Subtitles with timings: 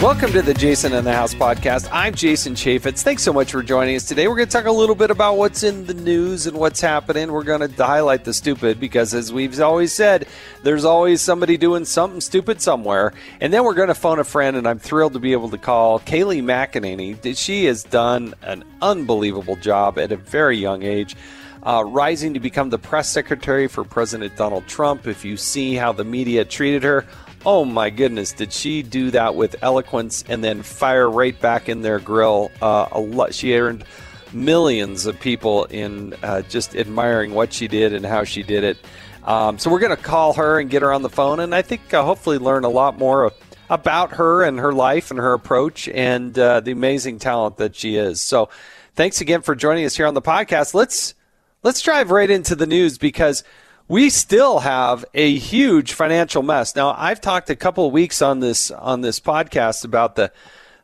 [0.00, 1.88] Welcome to the Jason in the House podcast.
[1.90, 3.02] I'm Jason Chaffetz.
[3.02, 4.28] Thanks so much for joining us today.
[4.28, 7.32] We're going to talk a little bit about what's in the news and what's happening.
[7.32, 10.28] We're going to highlight the stupid because, as we've always said,
[10.62, 13.12] there's always somebody doing something stupid somewhere.
[13.40, 15.58] And then we're going to phone a friend, and I'm thrilled to be able to
[15.58, 17.36] call Kayleigh McEnany.
[17.36, 21.16] She has done an unbelievable job at a very young age.
[21.60, 25.08] Uh, rising to become the press secretary for President Donald Trump.
[25.08, 27.04] If you see how the media treated her,
[27.46, 31.82] Oh my goodness, did she do that with eloquence and then fire right back in
[31.82, 32.50] their grill?
[32.60, 33.32] Uh, a lot.
[33.32, 33.84] She earned
[34.32, 38.78] millions of people in uh, just admiring what she did and how she did it.
[39.24, 41.62] Um, so we're going to call her and get her on the phone, and I
[41.62, 43.32] think uh, hopefully learn a lot more
[43.70, 47.96] about her and her life and her approach and uh, the amazing talent that she
[47.96, 48.20] is.
[48.20, 48.48] So
[48.94, 50.74] thanks again for joining us here on the podcast.
[50.74, 51.14] Let's
[51.62, 53.44] let's drive right into the news because
[53.88, 56.76] we still have a huge financial mess.
[56.76, 60.30] Now, I've talked a couple of weeks on this on this podcast about the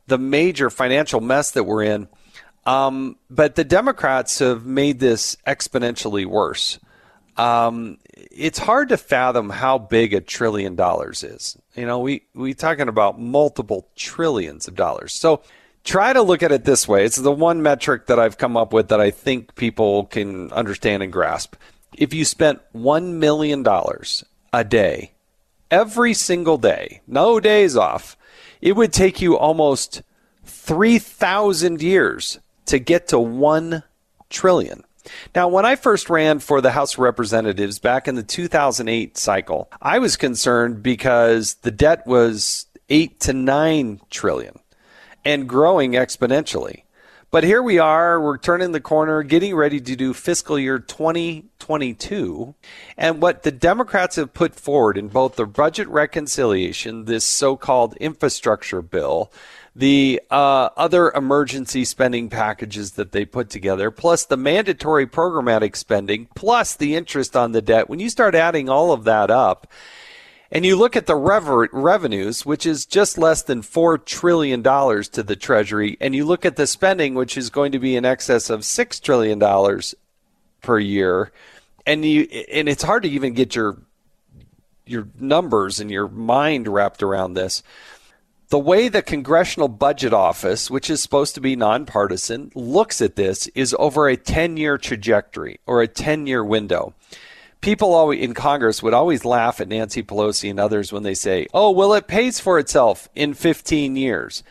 [0.06, 2.08] the major financial mess that we're in,
[2.66, 6.78] um, but the Democrats have made this exponentially worse.
[7.36, 11.58] Um, it's hard to fathom how big a trillion dollars is.
[11.74, 15.12] You know, we we talking about multiple trillions of dollars.
[15.12, 15.42] So
[15.84, 17.04] try to look at it this way.
[17.04, 21.02] It's the one metric that I've come up with that I think people can understand
[21.02, 21.56] and grasp
[21.96, 23.64] if you spent $1 million
[24.52, 25.12] a day,
[25.70, 28.16] every single day, no days off,
[28.60, 30.02] it would take you almost
[30.44, 33.82] 3,000 years to get to 1
[34.30, 34.84] trillion.
[35.34, 39.70] Now, when I first ran for the House of Representatives back in the 2008 cycle,
[39.82, 44.58] I was concerned because the debt was 8 to 9 trillion
[45.24, 46.82] and growing exponentially.
[47.34, 52.54] But here we are, we're turning the corner, getting ready to do fiscal year 2022.
[52.96, 57.96] And what the Democrats have put forward in both the budget reconciliation, this so called
[57.96, 59.32] infrastructure bill,
[59.74, 66.28] the uh, other emergency spending packages that they put together, plus the mandatory programmatic spending,
[66.36, 69.66] plus the interest on the debt, when you start adding all of that up,
[70.54, 75.22] and you look at the rever- revenues, which is just less than $4 trillion to
[75.24, 78.48] the Treasury, and you look at the spending, which is going to be in excess
[78.48, 79.82] of $6 trillion
[80.62, 81.32] per year,
[81.84, 83.82] and you and it's hard to even get your
[84.86, 87.62] your numbers and your mind wrapped around this.
[88.48, 93.48] The way the Congressional Budget Office, which is supposed to be nonpartisan, looks at this
[93.48, 96.94] is over a 10 year trajectory or a 10 year window
[97.64, 101.46] people always, in Congress would always laugh at Nancy Pelosi and others when they say,
[101.54, 104.44] "Oh, well, it pays for itself in 15 years."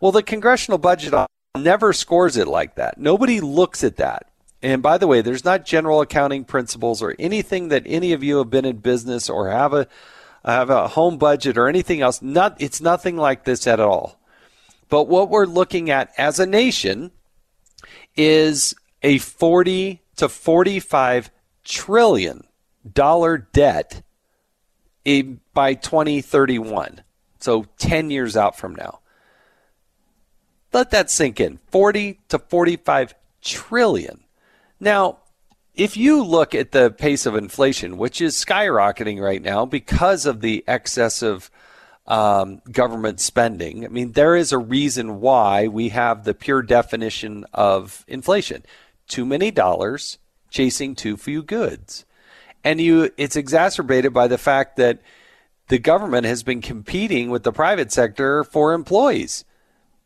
[0.00, 1.14] Well, the congressional budget
[1.56, 2.98] never scores it like that.
[2.98, 4.26] Nobody looks at that.
[4.62, 8.36] And by the way, there's not general accounting principles or anything that any of you
[8.36, 9.88] have been in business or have a
[10.44, 12.20] have a home budget or anything else.
[12.20, 14.20] Not it's nothing like this at all.
[14.90, 17.12] But what we're looking at as a nation
[18.14, 21.30] is a 40 to 45
[21.64, 22.47] trillion
[22.94, 24.02] dollar debt
[25.54, 27.02] by 2031.
[27.38, 29.00] So 10 years out from now.
[30.72, 31.58] Let that sink in.
[31.70, 34.24] 40 to 45 trillion.
[34.80, 35.18] Now,
[35.74, 40.40] if you look at the pace of inflation, which is skyrocketing right now because of
[40.40, 41.50] the excessive
[42.06, 47.46] um, government spending, I mean, there is a reason why we have the pure definition
[47.54, 48.64] of inflation
[49.08, 50.18] too many dollars
[50.50, 52.04] chasing too few goods
[52.64, 55.00] and you it's exacerbated by the fact that
[55.68, 59.44] the government has been competing with the private sector for employees.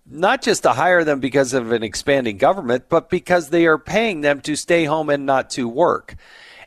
[0.04, 4.20] Not just to hire them because of an expanding government but because they are paying
[4.20, 6.16] them to stay home and not to work.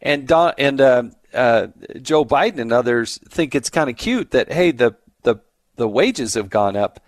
[0.01, 1.67] And Don, and uh, uh,
[2.01, 5.37] Joe Biden and others think it's kind of cute that hey the the
[5.75, 6.99] the wages have gone up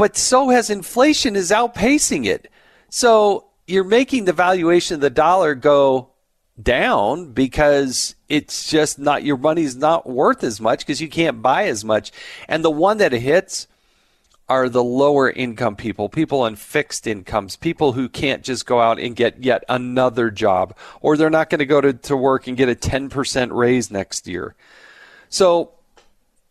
[0.00, 2.50] but so has inflation is outpacing it.
[2.88, 6.12] So you're making the valuation of the dollar go
[6.62, 11.66] down because it's just not your money's not worth as much because you can't buy
[11.66, 12.12] as much.
[12.48, 13.66] And the one that hits
[14.48, 18.98] are the lower income people, people on fixed incomes, people who can't just go out
[18.98, 22.56] and get yet another job, or they're not going to go to, to work and
[22.56, 24.56] get a 10% raise next year.
[25.28, 25.70] So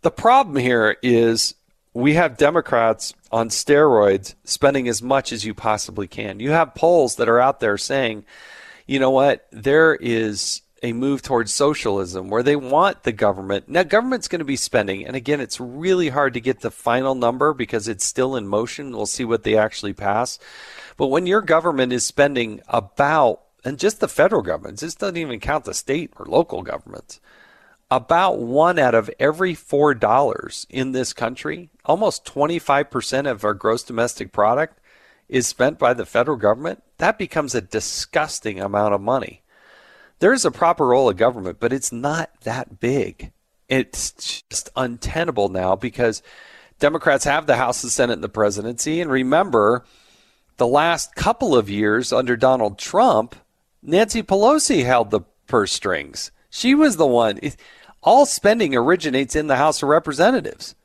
[0.01, 1.55] the problem here is
[1.93, 6.39] we have Democrats on steroids spending as much as you possibly can.
[6.39, 8.23] You have polls that are out there saying,
[8.89, 13.69] you know what, there is a move towards socialism where they want the government.
[13.69, 17.13] Now, government's going to be spending, and again, it's really hard to get the final
[17.13, 18.95] number because it's still in motion.
[18.95, 20.39] We'll see what they actually pass.
[20.97, 25.39] But when your government is spending about, and just the federal government, this doesn't even
[25.39, 27.19] count the state or local governments,
[27.91, 33.83] about one out of every four dollars in this country, almost 25% of our gross
[33.83, 34.79] domestic product,
[35.27, 36.81] is spent by the federal government.
[36.99, 39.41] That becomes a disgusting amount of money.
[40.19, 43.31] There's a proper role of government, but it's not that big.
[43.69, 44.11] It's
[44.49, 46.21] just untenable now because
[46.77, 48.99] Democrats have the House, the Senate, and the presidency.
[48.99, 49.85] And remember,
[50.57, 53.35] the last couple of years under Donald Trump,
[53.81, 56.31] Nancy Pelosi held the purse strings.
[56.49, 57.39] She was the one.
[58.03, 60.75] All spending originates in the House of Representatives.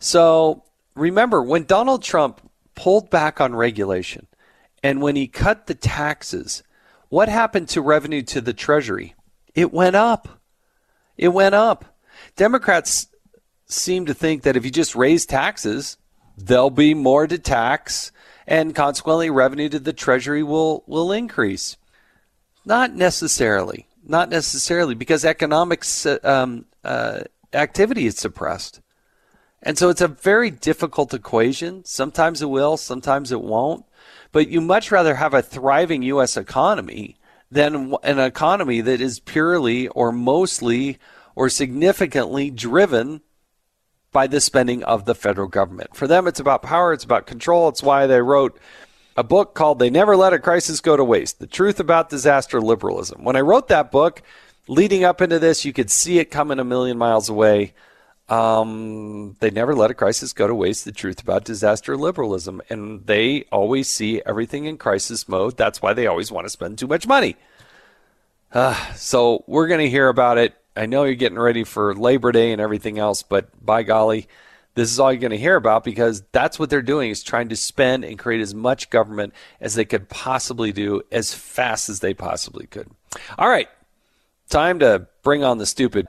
[0.00, 0.64] So
[0.96, 2.40] remember, when Donald Trump
[2.74, 4.26] pulled back on regulation
[4.84, 6.62] and when he cut the taxes,
[7.08, 9.14] what happened to revenue to the Treasury?
[9.54, 10.40] It went up.
[11.16, 11.96] It went up.
[12.36, 13.08] Democrats
[13.64, 15.96] seem to think that if you just raise taxes,
[16.36, 18.12] there'll be more to tax
[18.46, 21.78] and consequently revenue to the Treasury will, will increase.
[22.66, 23.86] Not necessarily.
[24.06, 25.82] Not necessarily because economic
[26.24, 27.20] um, uh,
[27.54, 28.82] activity is suppressed.
[29.62, 31.86] And so it's a very difficult equation.
[31.86, 33.86] Sometimes it will, sometimes it won't.
[34.34, 36.36] But you much rather have a thriving U.S.
[36.36, 37.16] economy
[37.52, 40.98] than an economy that is purely or mostly
[41.36, 43.20] or significantly driven
[44.10, 45.94] by the spending of the federal government.
[45.94, 47.68] For them, it's about power, it's about control.
[47.68, 48.58] It's why they wrote
[49.16, 52.60] a book called They Never Let a Crisis Go to Waste The Truth About Disaster
[52.60, 53.22] Liberalism.
[53.22, 54.20] When I wrote that book,
[54.66, 57.72] leading up into this, you could see it coming a million miles away.
[58.28, 60.84] Um, they never let a crisis go to waste.
[60.84, 65.56] The truth about disaster liberalism, and they always see everything in crisis mode.
[65.56, 67.36] That's why they always want to spend too much money.
[68.52, 70.54] Uh, so we're going to hear about it.
[70.76, 74.26] I know you're getting ready for Labor Day and everything else, but by golly,
[74.74, 77.48] this is all you're going to hear about because that's what they're doing is trying
[77.50, 82.00] to spend and create as much government as they could possibly do as fast as
[82.00, 82.90] they possibly could.
[83.38, 83.68] All right,
[84.48, 86.08] time to bring on the stupid.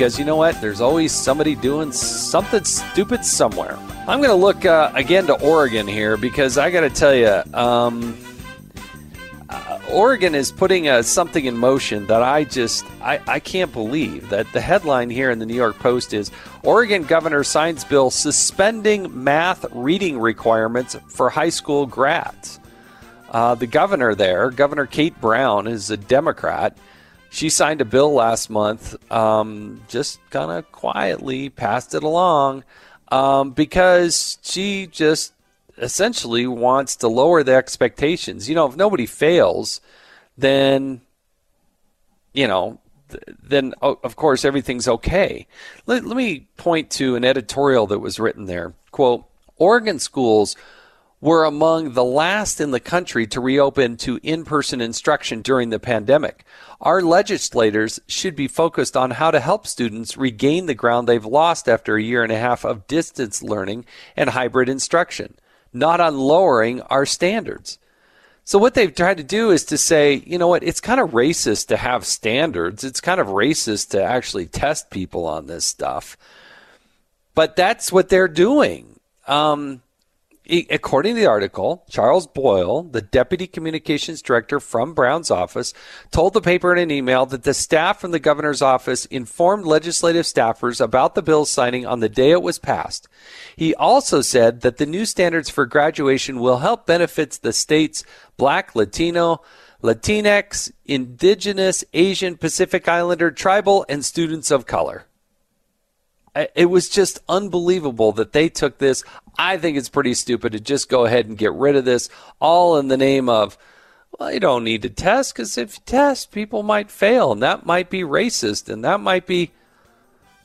[0.00, 0.58] Because you know what?
[0.62, 3.76] There's always somebody doing something stupid somewhere.
[4.08, 7.42] I'm going to look uh, again to Oregon here because I got to tell you,
[7.52, 8.16] um,
[9.50, 14.30] uh, Oregon is putting uh, something in motion that I just I, I can't believe.
[14.30, 16.30] That the headline here in the New York Post is
[16.62, 22.58] Oregon governor signs bill suspending math reading requirements for high school grads.
[23.28, 26.74] Uh, the governor there, Governor Kate Brown, is a Democrat
[27.30, 32.64] she signed a bill last month, um, just kind of quietly passed it along
[33.10, 35.32] um, because she just
[35.78, 38.48] essentially wants to lower the expectations.
[38.48, 39.80] You know, if nobody fails,
[40.36, 41.00] then,
[42.32, 42.80] you know,
[43.42, 45.46] then of course everything's okay.
[45.86, 48.74] Let, let me point to an editorial that was written there.
[48.90, 49.24] Quote,
[49.56, 50.56] Oregon schools
[51.20, 55.78] were among the last in the country to reopen to in person instruction during the
[55.78, 56.44] pandemic.
[56.80, 61.68] Our legislators should be focused on how to help students regain the ground they've lost
[61.68, 63.84] after a year and a half of distance learning
[64.16, 65.36] and hybrid instruction,
[65.72, 67.78] not on lowering our standards.
[68.44, 71.10] So what they've tried to do is to say, you know what, it's kind of
[71.10, 72.82] racist to have standards.
[72.82, 76.16] It's kind of racist to actually test people on this stuff.
[77.34, 78.98] But that's what they're doing.
[79.28, 79.82] Um,
[80.70, 85.72] according to the article, Charles Boyle, the deputy communications director from Brown's office,
[86.10, 90.24] told the paper in an email that the staff from the governor's office informed legislative
[90.24, 93.08] staffers about the bill's signing on the day it was passed.
[93.54, 98.04] He also said that the new standards for graduation will help benefit the state's
[98.36, 99.42] black, Latino,
[99.82, 105.06] Latinx, Indigenous, Asian, Pacific Islander, tribal, and students of color
[106.34, 109.02] it was just unbelievable that they took this.
[109.38, 112.08] I think it's pretty stupid to just go ahead and get rid of this,
[112.40, 113.58] all in the name of,
[114.18, 117.66] well, you don't need to test because if you test, people might fail, and that
[117.66, 119.52] might be racist, and that might be.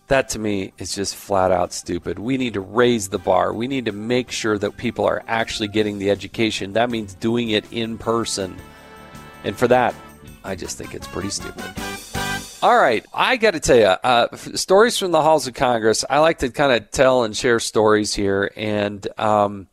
[0.08, 2.20] That to me is just flat out stupid.
[2.20, 3.52] We need to raise the bar.
[3.54, 6.74] We need to make sure that people are actually getting the education.
[6.74, 8.56] That means doing it in person.
[9.44, 9.96] And for that,
[10.44, 12.05] I just think it's pretty stupid.
[12.66, 16.04] All right, I got to tell you, uh, stories from the halls of Congress.
[16.10, 19.68] I like to kind of tell and share stories here, and um,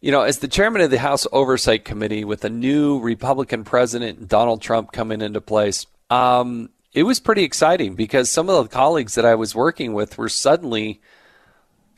[0.00, 4.28] you know, as the chairman of the House Oversight Committee, with a new Republican president
[4.28, 9.16] Donald Trump coming into place, um, it was pretty exciting because some of the colleagues
[9.16, 11.00] that I was working with were suddenly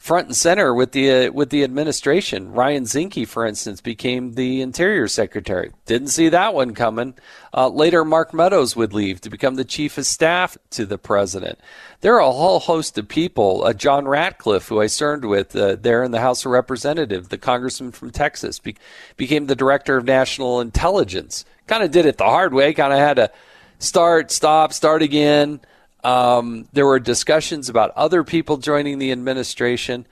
[0.02, 2.50] front and center with the uh, with the administration.
[2.50, 5.70] Ryan Zinke, for instance, became the Interior Secretary.
[5.86, 7.14] Didn't see that one coming.
[7.54, 11.60] Uh, later, Mark Meadows would leave to become the Chief of Staff to the President.
[12.00, 13.62] There are a whole host of people.
[13.62, 17.38] Uh, John Ratcliffe, who I served with uh, there in the House of Representatives, the
[17.38, 18.74] Congressman from Texas, be-
[19.16, 21.44] became the Director of National Intelligence.
[21.68, 22.74] Kind of did it the hard way.
[22.74, 23.30] Kind of had to
[23.78, 25.60] start, stop, start again.
[26.04, 30.06] Um, there were discussions about other people joining the administration.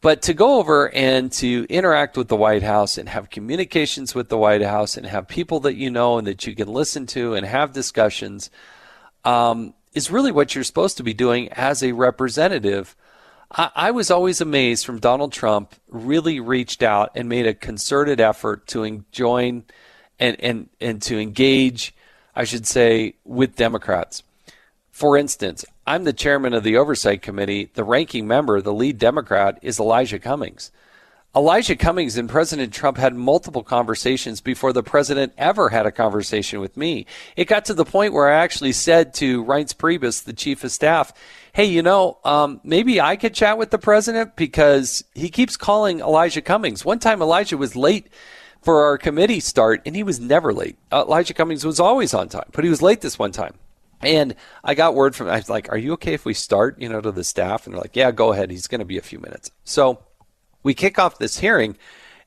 [0.00, 4.28] But to go over and to interact with the White House and have communications with
[4.28, 7.34] the White House and have people that you know and that you can listen to
[7.34, 8.50] and have discussions
[9.24, 12.94] um, is really what you're supposed to be doing as a representative.
[13.50, 18.20] I, I was always amazed from Donald Trump really reached out and made a concerted
[18.20, 19.64] effort to join
[20.20, 21.92] and, and, and to engage,
[22.36, 24.22] I should say, with Democrats.
[24.98, 27.70] For instance, I'm the chairman of the Oversight Committee.
[27.72, 30.72] The ranking member, the lead Democrat, is Elijah Cummings.
[31.36, 36.58] Elijah Cummings and President Trump had multiple conversations before the president ever had a conversation
[36.58, 37.06] with me.
[37.36, 40.72] It got to the point where I actually said to Reince Priebus, the chief of
[40.72, 41.12] staff,
[41.52, 46.00] hey, you know, um, maybe I could chat with the president because he keeps calling
[46.00, 46.84] Elijah Cummings.
[46.84, 48.08] One time Elijah was late
[48.62, 50.76] for our committee start and he was never late.
[50.90, 53.54] Uh, Elijah Cummings was always on time, but he was late this one time.
[54.00, 56.88] And I got word from, I was like, are you okay if we start, you
[56.88, 57.66] know, to the staff?
[57.66, 58.50] And they're like, yeah, go ahead.
[58.50, 59.50] He's going to be a few minutes.
[59.64, 60.04] So
[60.62, 61.76] we kick off this hearing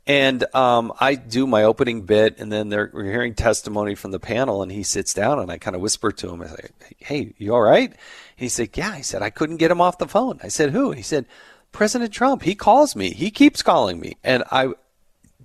[0.07, 4.19] and um, I do my opening bit, and then they're, we're hearing testimony from the
[4.19, 7.33] panel, and he sits down, and I kind of whisper to him, I say, "Hey,
[7.37, 7.99] you all right?" And
[8.35, 10.91] he said, "Yeah." He said, "I couldn't get him off the phone." I said, "Who?"
[10.91, 11.27] He said,
[11.71, 12.41] "President Trump.
[12.41, 13.11] He calls me.
[13.11, 14.73] He keeps calling me." And I,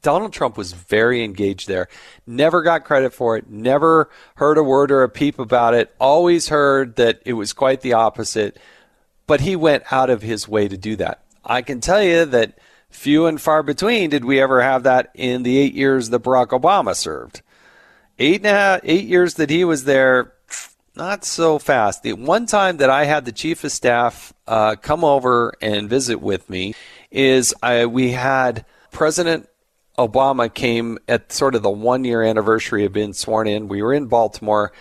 [0.07, 1.89] Donald Trump was very engaged there.
[2.29, 3.51] Never got credit for it.
[3.51, 5.93] Never heard a word or a peep about it.
[5.99, 8.57] Always heard that it was quite the opposite.
[9.27, 11.25] But he went out of his way to do that.
[11.45, 12.57] I can tell you that
[12.89, 16.51] few and far between did we ever have that in the eight years that Barack
[16.51, 17.43] Obama served.
[18.17, 20.35] Eight and a half, eight years that he was there,
[20.95, 22.05] not so fast.
[22.05, 26.21] The one time that I had the chief of staff uh, come over and visit
[26.21, 26.77] with me
[27.11, 29.49] is I, we had President
[29.99, 33.69] Obama came at sort of the one year anniversary of being sworn in.
[33.69, 34.73] We were in Baltimore,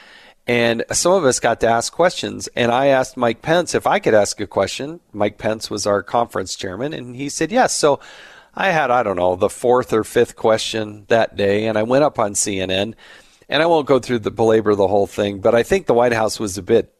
[0.47, 2.47] and some of us got to ask questions.
[2.55, 4.99] And I asked Mike Pence if I could ask a question.
[5.13, 7.73] Mike Pence was our conference chairman, and he said yes.
[7.73, 7.99] So
[8.53, 12.03] I had, I don't know, the fourth or fifth question that day, and I went
[12.03, 12.93] up on CNN.
[13.47, 16.13] And I won't go through the belabor the whole thing, but I think the White
[16.13, 16.91] House was a bit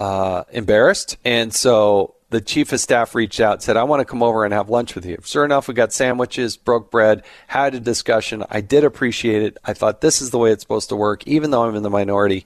[0.00, 1.16] uh, embarrassed.
[1.24, 4.52] And so the chief of staff reached out said, I want to come over and
[4.52, 5.16] have lunch with you.
[5.24, 8.44] Sure enough, we got sandwiches, broke bread, had a discussion.
[8.50, 9.56] I did appreciate it.
[9.64, 11.88] I thought this is the way it's supposed to work, even though I'm in the
[11.88, 12.44] minority.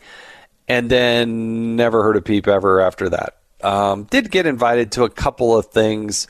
[0.69, 3.39] And then never heard a peep ever after that.
[3.63, 6.29] Um, did get invited to a couple of things,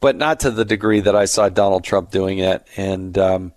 [0.00, 2.66] but not to the degree that I saw Donald Trump doing it.
[2.78, 3.52] And um,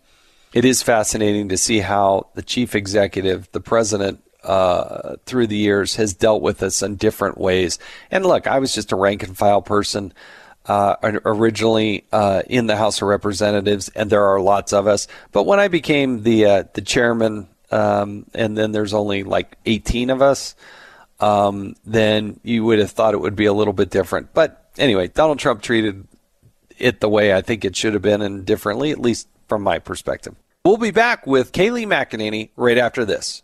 [0.52, 5.96] it is fascinating to see how the chief executive, the president, uh, through the years
[5.96, 7.80] has dealt with us in different ways.
[8.12, 10.14] And look, I was just a rank and file person
[10.68, 15.08] uh, originally uh, in the House of Representatives, and there are lots of us.
[15.32, 20.10] But when I became the uh, the chairman, um, and then there's only like 18
[20.10, 20.56] of us,
[21.20, 24.34] um, then you would have thought it would be a little bit different.
[24.34, 26.08] But anyway, Donald Trump treated
[26.78, 29.80] it the way I think it should have been, and differently, at least from my
[29.80, 30.36] perspective.
[30.64, 33.44] We'll be back with Kayleigh McEnany right after this.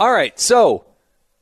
[0.00, 0.86] All right, so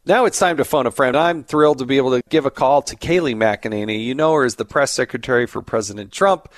[0.04, 1.16] now it's time to phone a friend.
[1.16, 4.04] I'm thrilled to be able to give a call to Kayleigh McEnany.
[4.04, 6.52] You know her as the press secretary for President Trump.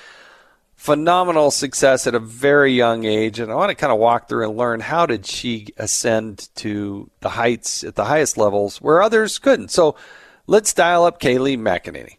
[0.75, 4.49] Phenomenal success at a very young age, and I want to kind of walk through
[4.49, 9.37] and learn how did she ascend to the heights at the highest levels where others
[9.37, 9.69] couldn't.
[9.69, 9.95] So
[10.47, 12.17] let's dial up Kayleigh McEnany.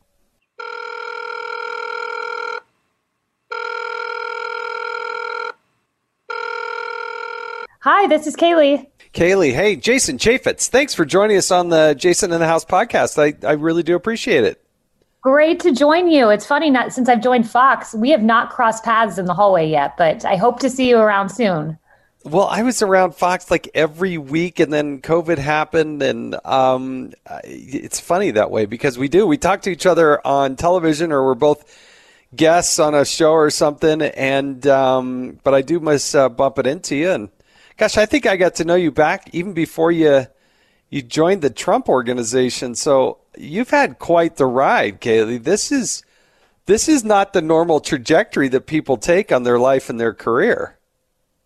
[7.80, 8.86] Hi, this is Kayleigh.
[9.12, 13.19] Kayleigh, hey, Jason Chaffetz, thanks for joining us on the Jason in the House podcast.
[13.19, 14.64] I, I really do appreciate it.
[15.21, 16.31] Great to join you.
[16.31, 19.69] It's funny, not since I've joined Fox, we have not crossed paths in the hallway
[19.69, 21.78] yet, but I hope to see you around soon.
[22.25, 27.12] Well, I was around Fox like every week, and then COVID happened, and um,
[27.45, 31.26] it's funny that way because we do we talk to each other on television, or
[31.26, 31.64] we're both
[32.35, 36.95] guests on a show or something, and um, but I do miss uh, bumping into
[36.95, 37.28] you, and
[37.76, 40.26] gosh, I think I got to know you back even before you
[40.91, 45.43] you joined the Trump organization, so you've had quite the ride, Kayleigh.
[45.43, 46.02] This is
[46.67, 50.79] this is not the normal trajectory that people take on their life and their career.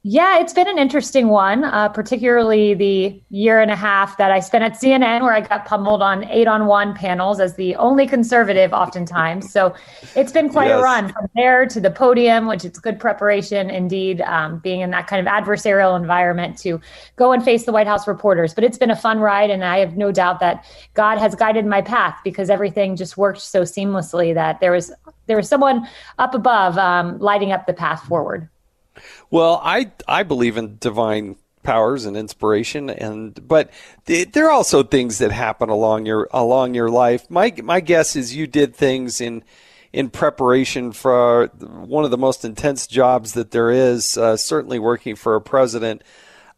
[0.09, 4.39] Yeah, it's been an interesting one, uh, particularly the year and a half that I
[4.39, 8.07] spent at CNN, where I got pummeled on eight on one panels as the only
[8.07, 9.51] conservative, oftentimes.
[9.51, 9.75] So
[10.15, 10.79] it's been quite yes.
[10.79, 14.91] a run from there to the podium, which is good preparation indeed, um, being in
[14.91, 16.81] that kind of adversarial environment to
[17.17, 18.55] go and face the White House reporters.
[18.55, 21.67] But it's been a fun ride, and I have no doubt that God has guided
[21.67, 24.93] my path because everything just worked so seamlessly that there was
[25.27, 25.89] there was someone
[26.21, 28.49] up above um, lighting up the path forward.
[29.31, 33.71] Well, I I believe in divine powers and inspiration and but
[34.05, 37.29] there are also things that happen along your along your life.
[37.29, 39.43] My my guess is you did things in
[39.93, 45.17] in preparation for one of the most intense jobs that there is, uh, certainly working
[45.17, 46.03] for a president.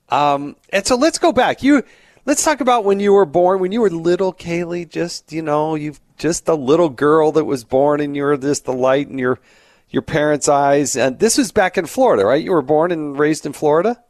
[0.09, 1.63] Um, and so let's go back.
[1.63, 1.85] You
[2.27, 4.89] let's talk about when you were born, when you were little, Kayleigh.
[4.89, 8.65] Just you know, you've just a little girl that was born, and you were just
[8.65, 9.39] the light in your
[9.91, 10.97] your parents' eyes.
[10.97, 12.43] And this was back in Florida, right?
[12.43, 14.03] You were born and raised in Florida?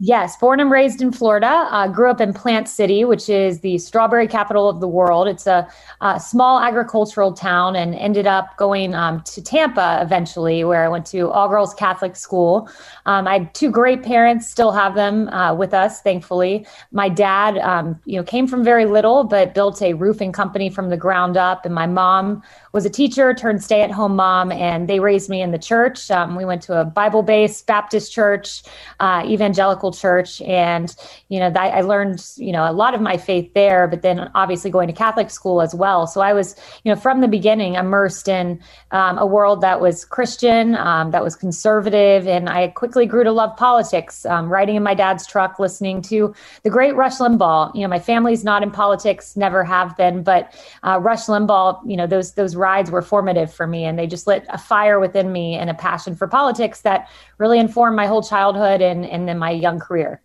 [0.00, 1.66] Yes, born and raised in Florida.
[1.72, 5.26] Uh, grew up in Plant City, which is the strawberry capital of the world.
[5.26, 5.68] It's a,
[6.00, 11.04] a small agricultural town and ended up going um, to Tampa eventually, where I went
[11.06, 12.70] to all girls Catholic school.
[13.06, 16.64] Um, I had two great parents, still have them uh, with us, thankfully.
[16.92, 20.90] My dad, um, you know, came from very little, but built a roofing company from
[20.90, 21.66] the ground up.
[21.66, 22.44] And my mom
[22.78, 26.12] was a teacher turned stay at home mom, and they raised me in the church.
[26.12, 28.62] Um, we went to a Bible based Baptist church,
[29.00, 30.94] uh, evangelical church, and
[31.28, 33.88] you know I, learned you know a lot of my faith there.
[33.88, 36.06] But then obviously going to Catholic school as well.
[36.06, 36.54] So I was
[36.84, 38.60] you know from the beginning immersed in
[38.92, 43.32] um, a world that was Christian, um, that was conservative, and I quickly grew to
[43.32, 44.24] love politics.
[44.24, 46.32] Um, riding in my dad's truck, listening to
[46.62, 47.74] the great Rush Limbaugh.
[47.74, 51.80] You know my family's not in politics, never have been, but uh, Rush Limbaugh.
[51.84, 55.00] You know those those rides were formative for me and they just lit a fire
[55.00, 59.26] within me and a passion for politics that really informed my whole childhood and, and
[59.26, 60.20] then my young career.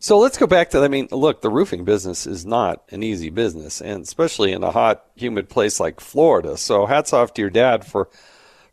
[0.00, 3.30] So let's go back to I mean, look, the roofing business is not an easy
[3.30, 6.56] business, and especially in a hot, humid place like Florida.
[6.56, 8.08] So hats off to your dad for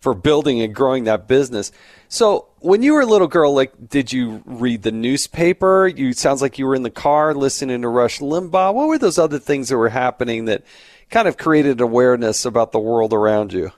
[0.01, 1.71] for building and growing that business.
[2.09, 5.87] So when you were a little girl, like, did you read the newspaper?
[5.87, 8.73] You sounds like you were in the car listening to Rush Limbaugh.
[8.73, 10.63] What were those other things that were happening that
[11.11, 13.71] kind of created awareness about the world around you?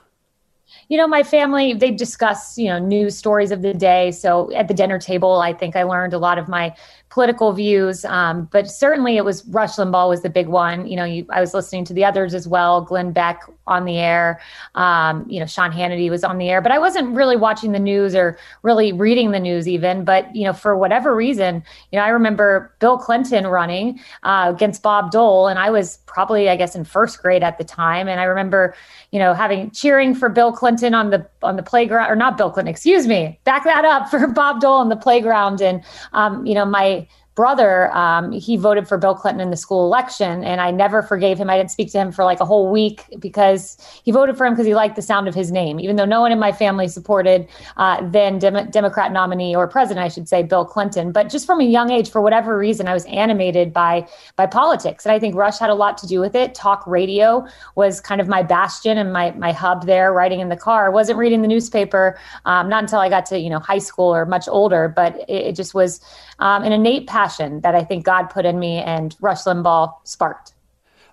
[0.88, 4.10] you know, my family, they discuss, you know, news stories of the day.
[4.10, 6.74] So at the dinner table, I think I learned a lot of my
[7.14, 8.04] political views.
[8.06, 10.88] Um, but certainly it was Rush Limbaugh was the big one.
[10.88, 12.80] You know, you, I was listening to the others as well.
[12.80, 14.40] Glenn Beck on the air.
[14.74, 17.78] Um, you know, Sean Hannity was on the air, but I wasn't really watching the
[17.78, 20.04] news or really reading the news even.
[20.04, 24.82] But you know, for whatever reason, you know, I remember Bill Clinton running uh, against
[24.82, 28.20] Bob Dole, and I was probably, I guess, in first grade at the time, and
[28.20, 28.74] I remember,
[29.12, 32.50] you know, having cheering for Bill Clinton on the on the playground, or not Bill
[32.50, 36.54] Clinton, excuse me, back that up for Bob Dole on the playground, and um, you
[36.54, 37.03] know, my
[37.34, 41.36] brother, um, he voted for Bill Clinton in the school election, and I never forgave
[41.36, 41.50] him.
[41.50, 44.52] I didn't speak to him for like a whole week because he voted for him
[44.52, 46.86] because he liked the sound of his name, even though no one in my family
[46.86, 51.10] supported uh, then Dem- Democrat nominee or president, I should say, Bill Clinton.
[51.10, 55.04] But just from a young age, for whatever reason, I was animated by by politics,
[55.04, 56.54] and I think Rush had a lot to do with it.
[56.54, 57.44] Talk radio
[57.74, 60.12] was kind of my bastion and my my hub there.
[60.12, 63.38] Riding in the car, I wasn't reading the newspaper, um, not until I got to
[63.40, 66.00] you know high school or much older, but it, it just was
[66.38, 67.23] um, an innate passion
[67.62, 70.52] that I think God put in me and Rush Limbaugh sparked.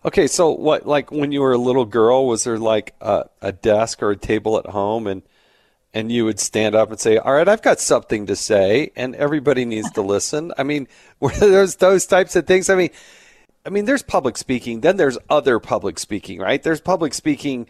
[0.03, 3.51] Okay, so what, like when you were a little girl, was there like a, a
[3.51, 5.21] desk or a table at home and
[5.93, 9.15] and you would stand up and say, "All right, I've got something to say, and
[9.15, 10.87] everybody needs to listen." I mean,
[11.19, 12.69] were those those types of things?
[12.69, 12.91] I mean,
[13.65, 16.61] I mean, there's public speaking, then there's other public speaking, right?
[16.61, 17.67] There's public speaking,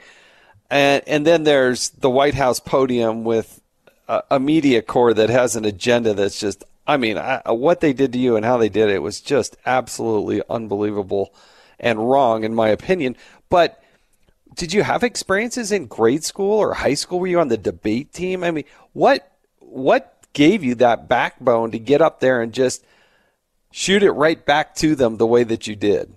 [0.70, 3.62] and and then there's the White House podium with
[4.08, 7.80] a, a media corps that has an agenda that's just I mean, I, uh, what
[7.80, 11.34] they did to you and how they did it was just absolutely unbelievable
[11.80, 13.16] and wrong, in my opinion.
[13.50, 13.82] But
[14.56, 17.20] did you have experiences in grade school or high school?
[17.20, 18.44] Were you on the debate team?
[18.44, 22.84] I mean, what what gave you that backbone to get up there and just
[23.72, 26.14] shoot it right back to them the way that you did?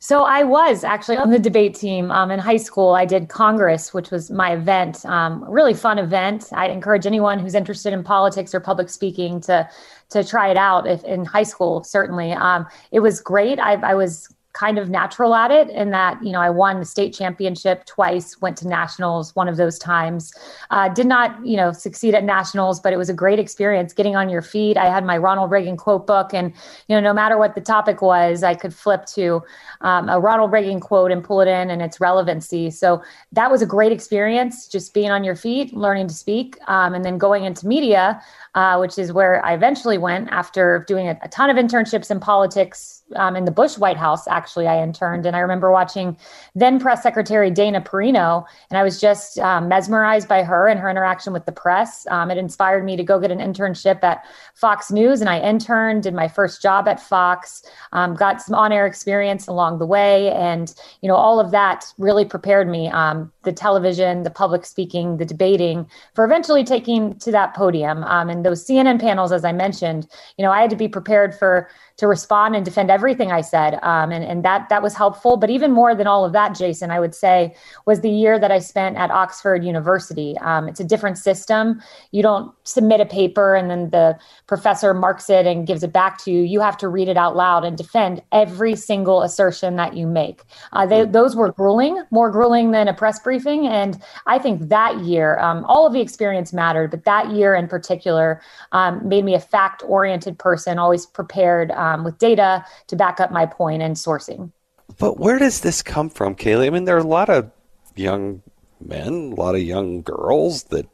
[0.00, 2.94] So I was actually on the debate team um, in high school.
[2.94, 6.46] I did Congress, which was my event, um, really fun event.
[6.52, 9.68] I encourage anyone who's interested in politics or public speaking to
[10.10, 11.84] to try it out if in high school.
[11.84, 13.58] Certainly, um, it was great.
[13.58, 16.84] I, I was kind of natural at it in that you know i won the
[16.84, 20.32] state championship twice went to nationals one of those times.
[20.70, 24.16] Uh, did not you know succeed at nationals but it was a great experience getting
[24.16, 24.76] on your feet.
[24.76, 26.52] I had my ronald reagan quote book and
[26.88, 29.42] you know no matter what the topic was i could flip to
[29.80, 32.70] um, a ronald reagan quote and pull it in and its relevancy.
[32.70, 36.94] So that was a great experience just being on your feet learning to speak um,
[36.94, 38.20] and then going into media
[38.54, 42.18] uh, which is where i eventually went after doing a, a ton of internships in
[42.18, 45.26] politics um, in the Bush White House, actually, I interned.
[45.26, 46.16] And I remember watching
[46.54, 50.90] then Press Secretary Dana Perino, and I was just um, mesmerized by her and her
[50.90, 52.06] interaction with the press.
[52.10, 56.02] Um, it inspired me to go get an internship at Fox News, and I interned,
[56.02, 60.30] did my first job at Fox, um, got some on air experience along the way.
[60.32, 65.16] And, you know, all of that really prepared me um, the television, the public speaking,
[65.16, 68.04] the debating for eventually taking to that podium.
[68.04, 70.06] Um, and those CNN panels, as I mentioned,
[70.36, 73.78] you know, I had to be prepared for to respond and defend everything I said.
[73.82, 75.36] Um, and, and that that was helpful.
[75.36, 77.54] But even more than all of that, Jason, I would say
[77.86, 80.36] was the year that I spent at Oxford University.
[80.38, 81.82] Um, it's a different system.
[82.12, 86.22] You don't submit a paper and then the professor marks it and gives it back
[86.24, 86.42] to you.
[86.42, 90.42] You have to read it out loud and defend every single assertion that you make.
[90.72, 93.37] Uh, they, those were grueling, more grueling than a press briefing.
[93.46, 97.68] And I think that year, um, all of the experience mattered, but that year in
[97.68, 98.40] particular
[98.72, 103.30] um, made me a fact oriented person, always prepared um, with data to back up
[103.30, 104.50] my point and sourcing.
[104.98, 106.66] But where does this come from, Kayleigh?
[106.66, 107.50] I mean, there are a lot of
[107.94, 108.42] young
[108.80, 110.86] men, a lot of young girls that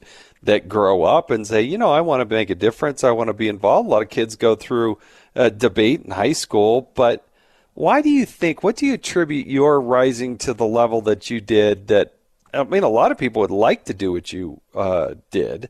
[0.42, 3.02] that grow up and say, you know, I want to make a difference.
[3.02, 3.86] I want to be involved.
[3.86, 4.98] A lot of kids go through
[5.34, 7.26] a debate in high school, but
[7.74, 8.62] why do you think?
[8.62, 11.88] What do you attribute your rising to the level that you did?
[11.88, 12.13] That
[12.54, 15.68] I mean, a lot of people would like to do what you uh, did,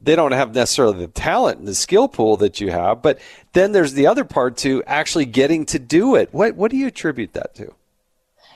[0.00, 3.02] they don't have necessarily the talent and the skill pool that you have.
[3.02, 3.18] But
[3.52, 6.28] then there's the other part to actually getting to do it.
[6.32, 7.74] What what do you attribute that to?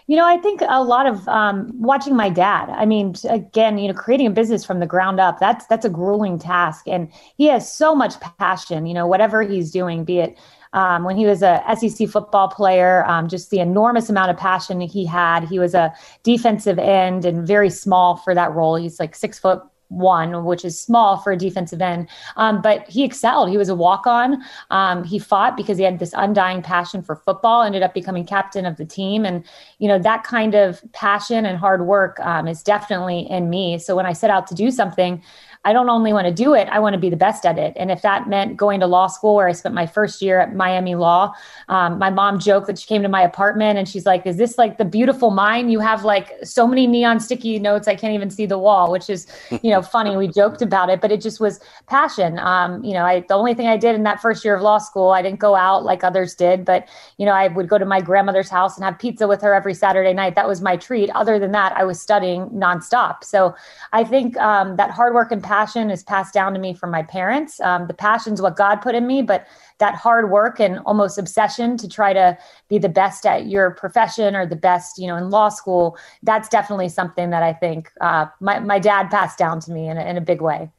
[0.08, 2.68] You know, I think a lot of um, watching my dad.
[2.70, 5.90] I mean, again, you know, creating a business from the ground up, that's that's a
[5.90, 6.86] grueling task.
[6.88, 10.38] And he has so much passion, you know, whatever he's doing, be it
[10.72, 14.80] um, when he was a SEC football player, um, just the enormous amount of passion
[14.80, 15.44] he had.
[15.44, 18.76] He was a defensive end and very small for that role.
[18.76, 22.08] He's like six foot one, which is small for a defensive end.
[22.36, 23.50] Um, but he excelled.
[23.50, 24.42] He was a walk on.
[24.70, 28.66] Um, he fought because he had this undying passion for football, ended up becoming captain
[28.66, 29.24] of the team.
[29.24, 29.44] And,
[29.78, 33.78] you know, that kind of passion and hard work um, is definitely in me.
[33.78, 35.22] So when I set out to do something,
[35.64, 37.72] I don't only want to do it, I want to be the best at it.
[37.76, 40.56] And if that meant going to law school, where I spent my first year at
[40.56, 41.32] Miami Law,
[41.68, 44.58] um, my mom joked that she came to my apartment and she's like, Is this
[44.58, 45.70] like the beautiful mind?
[45.70, 49.08] You have like so many neon sticky notes, I can't even see the wall, which
[49.08, 49.28] is,
[49.62, 50.16] you know, funny.
[50.16, 52.40] We joked about it, but it just was passion.
[52.40, 54.78] Um, you know, I, the only thing I did in that first year of law
[54.78, 57.84] school, I didn't go out like others did, but, you know, I would go to
[57.84, 60.34] my grandmother's house and have pizza with her every Saturday night.
[60.34, 61.08] That was my treat.
[61.10, 63.22] Other than that, I was studying nonstop.
[63.22, 63.54] So
[63.92, 65.51] I think um, that hard work and passion
[65.90, 67.60] is passed down to me from my parents.
[67.60, 69.46] Um, the passion's what God put in me, but
[69.78, 72.38] that hard work and almost obsession to try to
[72.68, 76.48] be the best at your profession or the best, you know, in law school, that's
[76.48, 80.04] definitely something that I think uh, my, my dad passed down to me in a,
[80.04, 80.70] in a big way.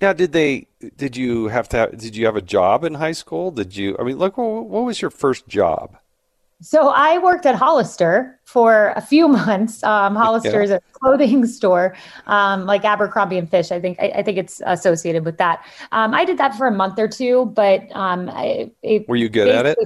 [0.00, 0.68] Now, did they?
[0.96, 1.76] Did you have to?
[1.76, 3.50] Have, did you have a job in high school?
[3.50, 3.96] Did you?
[3.98, 5.96] I mean, look, what, what was your first job?
[6.62, 9.82] So I worked at Hollister for a few months.
[9.82, 13.70] Um, Hollister is a clothing store, um, like Abercrombie and Fitch.
[13.70, 15.64] I think I, I think it's associated with that.
[15.92, 19.28] Um, I did that for a month or two, but um, I, it, were you
[19.28, 19.78] good at it?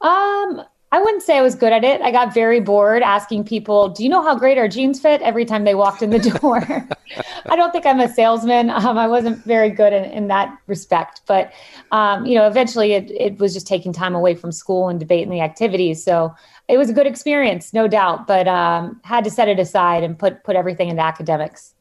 [0.00, 2.00] Um, I wouldn't say I was good at it.
[2.00, 5.44] I got very bored asking people, "Do you know how great our jeans fit?" Every
[5.44, 6.60] time they walked in the door.
[7.46, 8.70] I don't think I'm a salesman.
[8.70, 11.52] Um, I wasn't very good in, in that respect, but
[11.92, 15.30] um, you know, eventually it it was just taking time away from school and debating
[15.30, 16.02] the activities.
[16.02, 16.34] So
[16.68, 20.18] it was a good experience, no doubt, but um, had to set it aside and
[20.18, 21.74] put put everything into academics.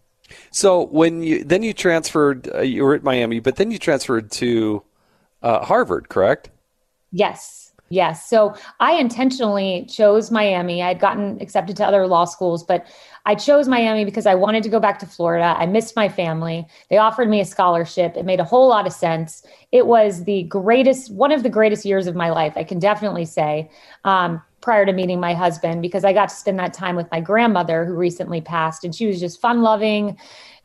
[0.51, 4.31] So when you then you transferred, uh, you were at Miami, but then you transferred
[4.31, 4.83] to
[5.41, 6.49] uh, Harvard, correct?
[7.11, 7.66] Yes.
[7.89, 8.29] Yes.
[8.29, 10.81] So I intentionally chose Miami.
[10.81, 12.85] I had gotten accepted to other law schools, but
[13.25, 15.55] I chose Miami because I wanted to go back to Florida.
[15.57, 16.65] I missed my family.
[16.89, 18.17] They offered me a scholarship.
[18.17, 19.45] It made a whole lot of sense.
[19.71, 23.25] It was the greatest, one of the greatest years of my life, I can definitely
[23.25, 23.69] say,
[24.03, 27.21] um, prior to meeting my husband, because I got to spend that time with my
[27.21, 28.83] grandmother who recently passed.
[28.83, 30.17] And she was just fun loving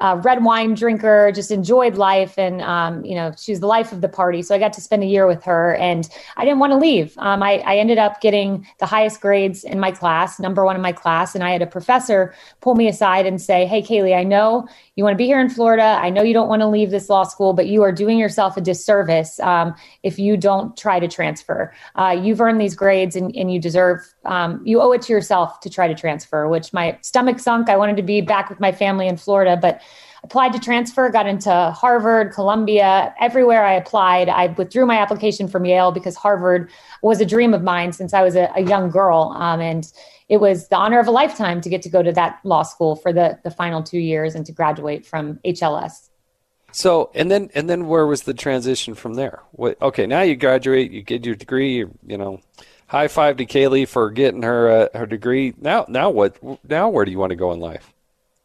[0.03, 2.37] uh, red wine drinker, just enjoyed life.
[2.37, 4.43] And, um, you know, she was the life of the party.
[4.43, 7.17] So I got to spend a year with her and I didn't want to leave.
[7.19, 10.83] Um, I, I ended up getting the highest grades in my class, number one in
[10.83, 11.37] my class.
[11.37, 15.05] And I had a professor pull me aside and say, Hey, Kayleigh, I know you
[15.05, 15.99] want to be here in Florida.
[16.03, 18.59] I know you don't want to leave this law school, but you are doing yourself
[18.59, 21.73] a disservice um, if you don't try to transfer.
[21.95, 25.61] Uh, you've earned these grades and, and you deserve, um, you owe it to yourself
[25.61, 27.71] to try to transfer, which my stomach sunk.
[27.71, 29.81] I wanted to be back with my family in Florida, but
[30.25, 34.29] applied to transfer, got into Harvard, Columbia, everywhere I applied.
[34.29, 38.23] I withdrew my application from Yale because Harvard was a dream of mine since I
[38.23, 39.35] was a, a young girl.
[39.37, 39.91] Um, and
[40.29, 42.97] it was the honor of a lifetime to get to go to that law school
[42.97, 46.09] for the, the final two years and to graduate from HLS.
[46.73, 49.43] So, and then, and then where was the transition from there?
[49.53, 52.41] What, okay, now you graduate, you get your degree, you, you know,
[52.87, 55.53] high five to Kayleigh for getting her, uh, her degree.
[55.59, 57.92] Now, now what, now where do you want to go in life?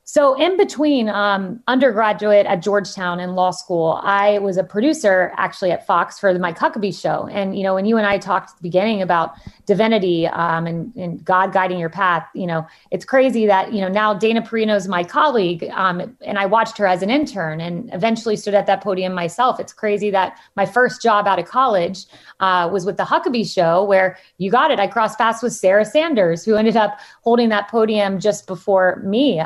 [0.09, 5.69] So, in between um, undergraduate at Georgetown and law school, I was a producer actually
[5.71, 7.27] at Fox for the Mike Huckabee show.
[7.27, 9.33] And, you know, when you and I talked at the beginning about
[9.65, 13.89] divinity um, and, and, God guiding your path, you know, it's crazy that, you know,
[13.89, 17.93] now Dana Perino is my colleague um, and I watched her as an intern and
[17.93, 19.59] eventually stood at that podium myself.
[19.59, 22.05] It's crazy that my first job out of college
[22.39, 24.79] uh, was with the Huckabee show where you got it.
[24.79, 29.41] I crossed paths with Sarah Sanders, who ended up holding that podium just before me.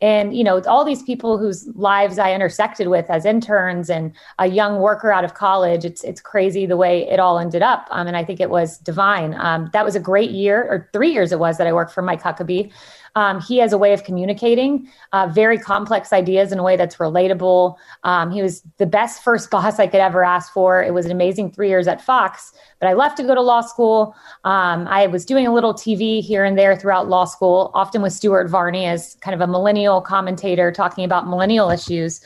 [0.00, 4.46] And you know all these people whose lives i intersected with as interns and a
[4.46, 7.88] young worker out of college it's it's crazy the way it all ended up.
[7.90, 9.34] Um, and i think it was divine.
[9.34, 12.02] Um, that was a great year or three years it was that i worked for
[12.02, 12.72] mike huckabee
[13.16, 16.96] um, he has a way of communicating uh, very complex ideas in a way that's
[16.96, 17.76] relatable.
[18.04, 20.82] Um, he was the best first boss I could ever ask for.
[20.82, 23.62] It was an amazing three years at Fox, but I left to go to law
[23.62, 24.14] school.
[24.44, 28.12] Um, I was doing a little TV here and there throughout law school, often with
[28.12, 32.20] Stuart Varney as kind of a millennial commentator talking about millennial issues.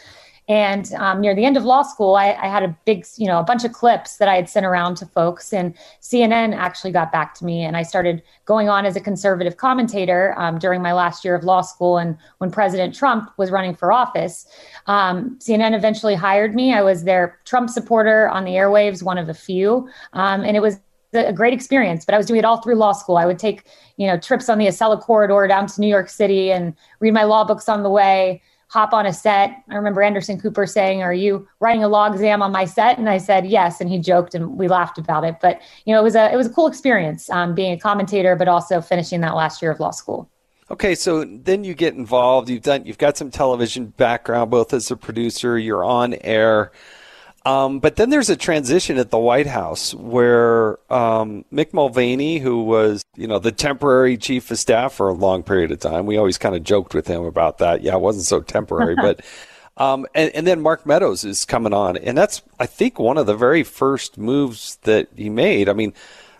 [0.50, 3.38] And um, near the end of law school, I, I, had a big, you know,
[3.38, 7.12] a bunch of clips that I had sent around to folks, and CNN actually got
[7.12, 10.92] back to me, and I started going on as a conservative commentator um, during my
[10.92, 11.98] last year of law school.
[11.98, 14.48] And when President Trump was running for office,
[14.88, 16.74] um, CNN eventually hired me.
[16.74, 20.60] I was their Trump supporter on the airwaves, one of a few, um, and it
[20.60, 20.80] was
[21.12, 23.64] a great experience but i was doing it all through law school i would take
[23.96, 27.24] you know trips on the acela corridor down to new york city and read my
[27.24, 29.62] law books on the way hop on a set.
[29.68, 33.08] I remember Anderson Cooper saying, "Are you writing a law exam on my set?" And
[33.08, 35.36] I said, "Yes," and he joked and we laughed about it.
[35.42, 38.36] But you know, it was a it was a cool experience um, being a commentator,
[38.36, 40.30] but also finishing that last year of law school.
[40.70, 42.48] Okay, so then you get involved.
[42.48, 45.58] You've done you've got some television background, both as a producer.
[45.58, 46.70] You're on air.
[47.46, 52.62] Um, but then there's a transition at the White House where um, Mick Mulvaney, who
[52.64, 56.18] was, you know, the temporary chief of staff for a long period of time, we
[56.18, 57.82] always kind of joked with him about that.
[57.82, 59.24] Yeah, it wasn't so temporary, but
[59.78, 63.24] um, and, and, then Mark Meadows is coming on, and that's I think one of
[63.24, 65.70] the very first moves that he made.
[65.70, 65.94] I mean,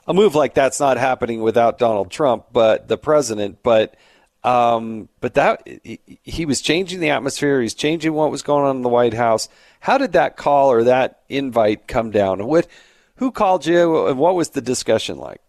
[0.06, 3.96] a move like that's not happening without Donald Trump, but the president, but.
[4.42, 7.60] Um, but that he, he was changing the atmosphere.
[7.60, 9.50] He's changing what was going on in the White House
[9.80, 12.46] how did that call or that invite come down?
[12.46, 12.66] What,
[13.16, 15.40] who called you, and what was the discussion like?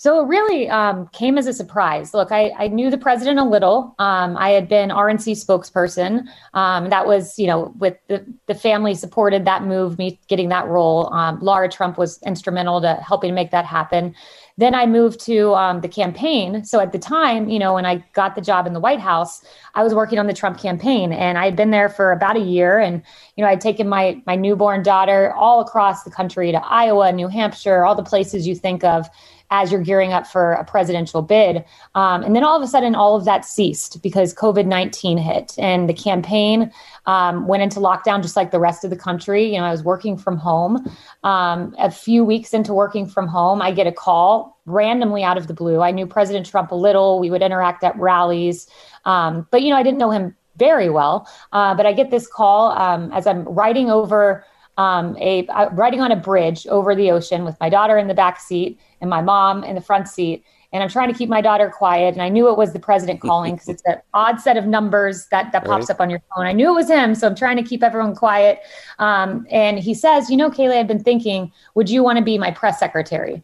[0.00, 2.14] So it really um, came as a surprise.
[2.14, 3.94] Look, I, I knew the president a little.
[3.98, 6.26] Um, I had been RNC spokesperson.
[6.54, 10.66] Um, that was, you know, with the, the family supported that move, me getting that
[10.68, 11.12] role.
[11.12, 14.14] Um, Laura Trump was instrumental to helping make that happen.
[14.56, 16.64] Then I moved to um, the campaign.
[16.64, 19.44] So at the time, you know, when I got the job in the White House,
[19.74, 22.40] I was working on the Trump campaign, and I had been there for about a
[22.40, 22.78] year.
[22.78, 23.02] And
[23.36, 27.28] you know, I'd taken my my newborn daughter all across the country to Iowa, New
[27.28, 29.08] Hampshire, all the places you think of
[29.50, 31.64] as you're gearing up for a presidential bid.
[31.94, 35.54] Um, and then all of a sudden, all of that ceased because COVID 19 hit
[35.58, 36.72] and the campaign
[37.06, 39.52] um, went into lockdown just like the rest of the country.
[39.52, 40.88] You know, I was working from home.
[41.24, 45.48] Um, a few weeks into working from home, I get a call randomly out of
[45.48, 45.80] the blue.
[45.80, 48.68] I knew President Trump a little, we would interact at rallies.
[49.04, 51.28] Um, but, you know, I didn't know him very well.
[51.52, 54.44] Uh, but I get this call um, as I'm riding over.
[54.80, 58.14] Um, a uh, riding on a bridge over the ocean with my daughter in the
[58.14, 60.42] back seat and my mom in the front seat.
[60.72, 62.14] And I'm trying to keep my daughter quiet.
[62.14, 65.26] And I knew it was the president calling because it's an odd set of numbers
[65.32, 65.90] that, that pops right.
[65.90, 66.46] up on your phone.
[66.46, 67.14] I knew it was him.
[67.14, 68.60] So I'm trying to keep everyone quiet.
[68.98, 72.38] Um, and he says, You know, Kayleigh, I've been thinking, would you want to be
[72.38, 73.42] my press secretary?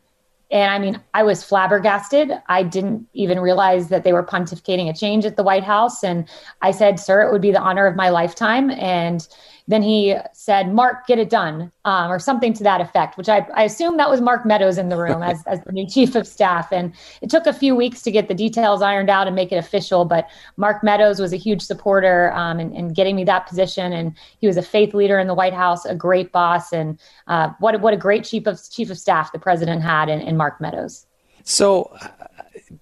[0.50, 2.30] And I mean, I was flabbergasted.
[2.48, 6.04] I didn't even realize that they were pontificating a change at the White House.
[6.04, 6.28] And
[6.62, 8.70] I said, Sir, it would be the honor of my lifetime.
[8.70, 9.26] And
[9.68, 13.46] then he said, Mark, get it done, um, or something to that effect, which I,
[13.54, 16.26] I assume that was Mark Meadows in the room as, as the new chief of
[16.26, 16.70] staff.
[16.70, 19.56] And it took a few weeks to get the details ironed out and make it
[19.56, 20.04] official.
[20.04, 23.92] But Mark Meadows was a huge supporter um, in, in, getting me that position.
[23.92, 26.72] And he was a faith leader in the White House, a great boss.
[26.72, 30.20] And uh, what, what a great chief of, chief of staff the president had in,
[30.20, 31.06] in Mark Meadows.
[31.42, 31.96] So,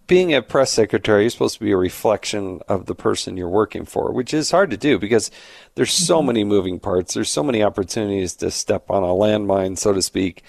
[0.06, 3.84] being a press secretary, you're supposed to be a reflection of the person you're working
[3.84, 5.30] for, which is hard to do because
[5.74, 6.28] there's so mm-hmm.
[6.28, 7.14] many moving parts.
[7.14, 10.42] There's so many opportunities to step on a landmine, so to speak.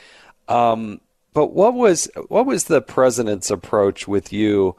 [0.47, 1.01] Um,
[1.33, 4.77] but what was what was the president's approach with you,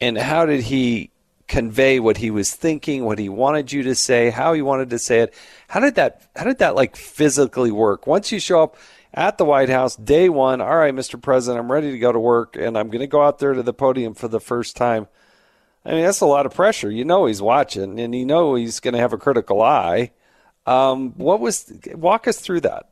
[0.00, 1.10] and how did he
[1.46, 4.98] convey what he was thinking, what he wanted you to say, how he wanted to
[4.98, 5.34] say it?
[5.68, 8.06] How did that how did that like physically work?
[8.06, 8.76] Once you show up
[9.12, 10.60] at the White House, day one.
[10.60, 11.20] All right, Mr.
[11.20, 13.62] President, I'm ready to go to work, and I'm going to go out there to
[13.62, 15.08] the podium for the first time.
[15.84, 16.90] I mean, that's a lot of pressure.
[16.90, 20.12] You know he's watching, and you know he's going to have a critical eye.
[20.66, 22.90] Um, what was walk us through that?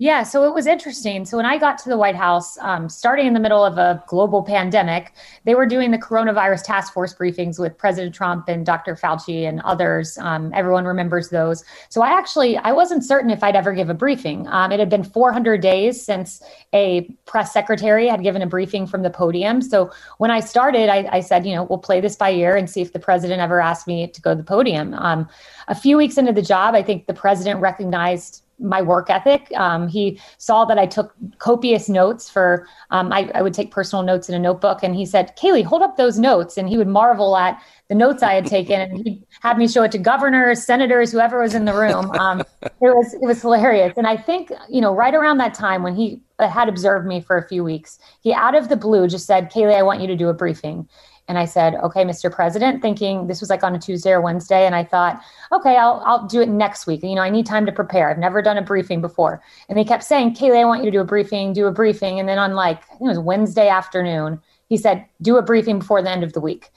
[0.00, 1.24] Yeah, so it was interesting.
[1.24, 4.00] So when I got to the White House, um, starting in the middle of a
[4.06, 8.94] global pandemic, they were doing the coronavirus task force briefings with President Trump and Dr.
[8.94, 10.16] Fauci and others.
[10.18, 11.64] Um, everyone remembers those.
[11.88, 14.46] So I actually I wasn't certain if I'd ever give a briefing.
[14.46, 19.02] Um, it had been 400 days since a press secretary had given a briefing from
[19.02, 19.60] the podium.
[19.60, 22.70] So when I started, I, I said, you know, we'll play this by ear and
[22.70, 24.94] see if the president ever asked me to go to the podium.
[24.94, 25.28] Um,
[25.66, 29.50] a few weeks into the job, I think the president recognized my work ethic.
[29.54, 34.02] Um, he saw that I took copious notes for, um, I, I, would take personal
[34.02, 34.82] notes in a notebook.
[34.82, 36.56] And he said, Kayleigh, hold up those notes.
[36.56, 38.80] And he would marvel at the notes I had taken.
[38.80, 42.10] And he'd have me show it to governors, senators, whoever was in the room.
[42.12, 43.94] Um, it was, it was hilarious.
[43.96, 47.36] And I think, you know, right around that time when he had observed me for
[47.36, 50.16] a few weeks, he out of the blue just said, Kayleigh, I want you to
[50.16, 50.88] do a briefing.
[51.28, 52.32] And I said, okay, Mr.
[52.32, 54.64] President, thinking this was like on a Tuesday or Wednesday.
[54.64, 55.20] And I thought,
[55.52, 57.02] okay, I'll, I'll do it next week.
[57.02, 58.08] You know, I need time to prepare.
[58.08, 59.42] I've never done a briefing before.
[59.68, 62.18] And they kept saying, "Kayleigh, I want you to do a briefing, do a briefing.
[62.18, 65.78] And then on like, I think it was Wednesday afternoon, he said, do a briefing
[65.78, 66.70] before the end of the week.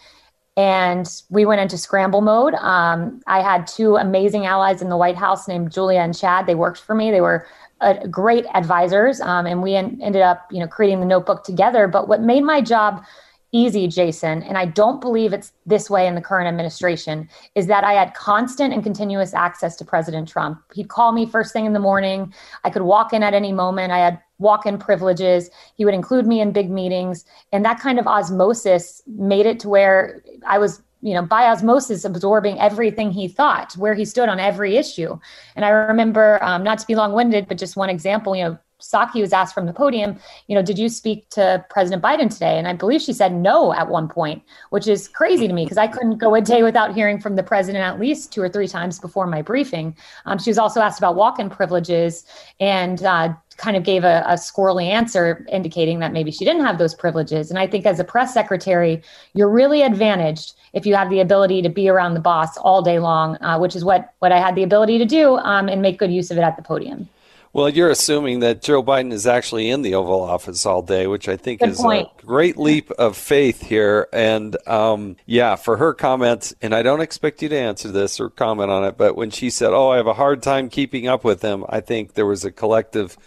[0.57, 2.53] And we went into scramble mode.
[2.55, 6.45] Um, I had two amazing allies in the White House named Julia and Chad.
[6.45, 7.09] They worked for me.
[7.09, 7.47] They were
[7.79, 9.21] uh, great advisors.
[9.21, 11.87] Um, and we en- ended up, you know, creating the notebook together.
[11.87, 13.03] But what made my job
[13.51, 17.83] easy, Jason, and I don't believe it's this way in the current administration, is that
[17.83, 20.61] I had constant and continuous access to President Trump.
[20.73, 22.33] He'd call me first thing in the morning.
[22.63, 23.91] I could walk in at any moment.
[23.91, 25.49] I had walk in privileges.
[25.75, 27.25] He would include me in big meetings.
[27.51, 32.05] And that kind of osmosis made it to where I was you know, by osmosis,
[32.05, 35.19] absorbing everything he thought, where he stood on every issue.
[35.55, 38.59] And I remember, um, not to be long winded, but just one example, you know,
[38.81, 42.57] Psaki was asked from the podium, you know, did you speak to President Biden today?
[42.57, 45.77] And I believe she said no at one point, which is crazy to me because
[45.77, 48.67] I couldn't go a day without hearing from the president at least two or three
[48.67, 49.95] times before my briefing.
[50.25, 52.25] Um, she was also asked about walk in privileges
[52.59, 56.77] and uh, kind of gave a, a squirrely answer indicating that maybe she didn't have
[56.77, 57.49] those privileges.
[57.49, 59.01] And I think as a press secretary,
[59.33, 62.99] you're really advantaged if you have the ability to be around the boss all day
[62.99, 65.99] long, uh, which is what, what I had the ability to do um, and make
[65.99, 67.07] good use of it at the podium.
[67.53, 71.27] Well, you're assuming that Joe Biden is actually in the Oval Office all day, which
[71.27, 72.07] I think Good is point.
[72.17, 74.07] a great leap of faith here.
[74.13, 78.29] And um, yeah, for her comments, and I don't expect you to answer this or
[78.29, 81.25] comment on it, but when she said, "Oh, I have a hard time keeping up
[81.25, 83.17] with him," I think there was a collective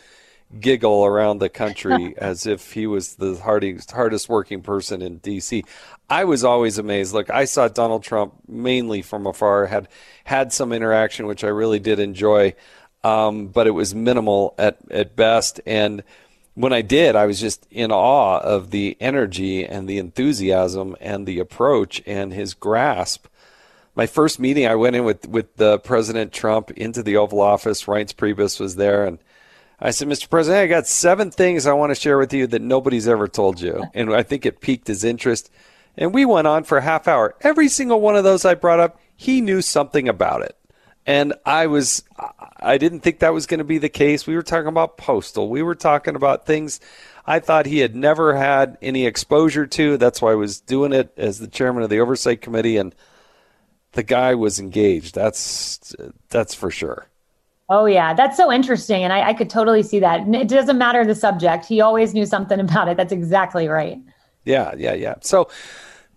[0.58, 5.64] giggle around the country as if he was the hardest hardest working person in D.C.
[6.08, 7.12] I was always amazed.
[7.12, 9.88] Look, I saw Donald Trump mainly from afar, had
[10.24, 12.54] had some interaction, which I really did enjoy
[13.04, 15.60] um, but it was minimal at, at best.
[15.66, 16.02] And
[16.54, 21.26] when I did, I was just in awe of the energy and the enthusiasm and
[21.26, 23.26] the approach and his grasp.
[23.94, 27.84] My first meeting, I went in with, with the President Trump into the Oval Office.
[27.84, 29.18] Reince Priebus was there, and
[29.80, 30.28] I said, Mr.
[30.28, 33.60] President, I got seven things I want to share with you that nobody's ever told
[33.60, 33.84] you.
[33.94, 35.50] And I think it piqued his interest.
[35.96, 37.36] And we went on for a half hour.
[37.42, 40.56] Every single one of those I brought up, he knew something about it.
[41.06, 42.02] And I was,
[42.64, 44.26] I didn't think that was going to be the case.
[44.26, 45.48] We were talking about postal.
[45.48, 46.80] We were talking about things
[47.26, 49.96] I thought he had never had any exposure to.
[49.96, 52.76] That's why I was doing it as the chairman of the oversight committee.
[52.76, 52.94] And
[53.92, 55.14] the guy was engaged.
[55.14, 55.94] That's,
[56.28, 57.08] that's for sure.
[57.68, 60.28] Oh yeah, that's so interesting, and I, I could totally see that.
[60.28, 62.96] It doesn't matter the subject; he always knew something about it.
[62.98, 63.98] That's exactly right.
[64.44, 65.14] Yeah, yeah, yeah.
[65.22, 65.48] So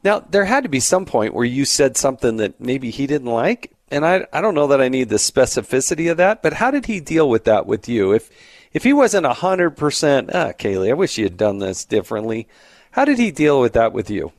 [0.04, 3.32] now there had to be some point where you said something that maybe he didn't
[3.32, 6.72] like, and I, I don't know that I need the specificity of that, but how
[6.72, 8.14] did he deal with that with you?
[8.14, 8.30] If
[8.74, 12.48] if he wasn't hundred percent, ah, Kayleigh, I wish you had done this differently.
[12.92, 14.32] How did he deal with that with you?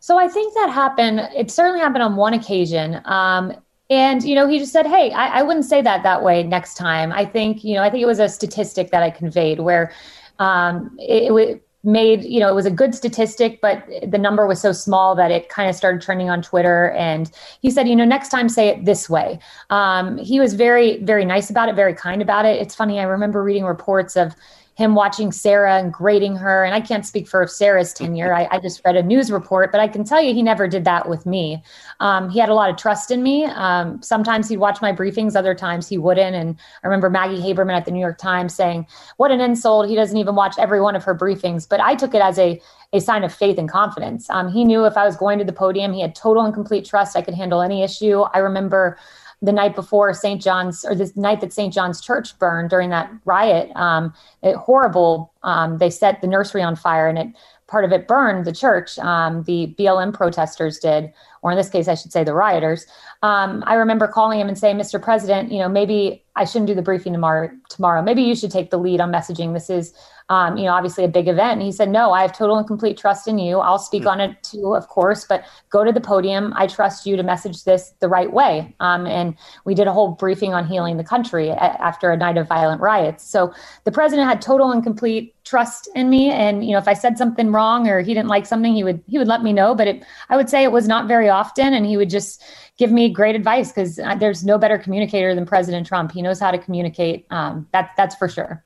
[0.00, 1.20] So I think that happened.
[1.36, 3.00] It certainly happened on one occasion.
[3.04, 3.52] Um,
[3.90, 6.74] And, you know, he just said, Hey, I, I wouldn't say that that way next
[6.76, 7.10] time.
[7.10, 9.92] I think, you know, I think it was a statistic that I conveyed where
[10.38, 14.60] um, it, it made you know it was a good statistic but the number was
[14.60, 16.90] so small that it kind of started trending on twitter.
[16.90, 17.30] And
[17.60, 19.38] he said you know next time say it this way.
[19.70, 22.60] Um, he was very very nice about it very kind about it.
[22.60, 24.34] It's funny i remember reading reports of
[24.78, 26.62] him watching Sarah and grading her.
[26.62, 28.32] And I can't speak for Sarah's tenure.
[28.32, 30.84] I, I, just read a news report, but I can tell you he never did
[30.84, 31.60] that with me.
[31.98, 33.44] Um, he had a lot of trust in me.
[33.46, 36.36] Um, sometimes he'd watch my briefings, other times he wouldn't.
[36.36, 39.88] And I remember Maggie Haberman at the New York Times saying, What an insult.
[39.88, 41.68] He doesn't even watch every one of her briefings.
[41.68, 42.62] But I took it as a
[42.94, 44.30] a sign of faith and confidence.
[44.30, 46.86] Um, he knew if I was going to the podium, he had total and complete
[46.86, 48.20] trust I could handle any issue.
[48.32, 48.96] I remember
[49.40, 50.42] the night before St.
[50.42, 51.72] John's or the night that St.
[51.72, 53.70] John's Church burned during that riot.
[53.76, 54.12] Um,
[54.42, 55.32] it, horrible.
[55.42, 57.28] Um, they set the nursery on fire and it
[57.68, 58.98] part of it burned the church.
[58.98, 61.12] Um, the BLM protesters did,
[61.42, 62.86] or in this case, I should say the rioters.
[63.22, 65.00] Um, I remember calling him and saying, "Mr.
[65.00, 67.50] President, you know, maybe I shouldn't do the briefing tomorrow.
[67.68, 69.52] Tomorrow, maybe you should take the lead on messaging.
[69.52, 69.94] This is
[70.30, 71.54] um, you know, obviously a big event.
[71.54, 73.58] And he said, No, I have total and complete trust in you.
[73.58, 74.10] I'll speak mm-hmm.
[74.10, 76.52] on it too, of course, but go to the podium.
[76.56, 78.74] I trust you to message this the right way.
[78.80, 82.36] Um, and we did a whole briefing on healing the country a- after a night
[82.36, 83.24] of violent riots.
[83.24, 83.54] So
[83.84, 86.30] the president had total and complete trust in me.
[86.30, 89.02] And, you know, if I said something wrong or he didn't like something, he would,
[89.06, 91.72] he would let me know, but it, I would say it was not very often.
[91.72, 92.42] And he would just
[92.76, 96.12] give me great advice because uh, there's no better communicator than President Trump.
[96.12, 97.26] He knows how to communicate.
[97.30, 98.62] Um, that, that's for sure.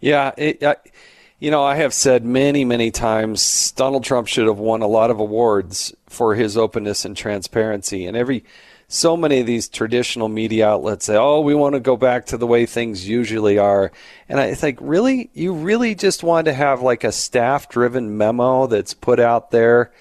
[0.00, 0.76] Yeah, it, uh,
[1.38, 5.10] you know, I have said many, many times Donald Trump should have won a lot
[5.10, 8.06] of awards for his openness and transparency.
[8.06, 8.44] And every
[8.88, 12.36] so many of these traditional media outlets say, "Oh, we want to go back to
[12.36, 13.92] the way things usually are,"
[14.28, 18.92] and I think, really, you really just want to have like a staff-driven memo that's
[18.92, 19.92] put out there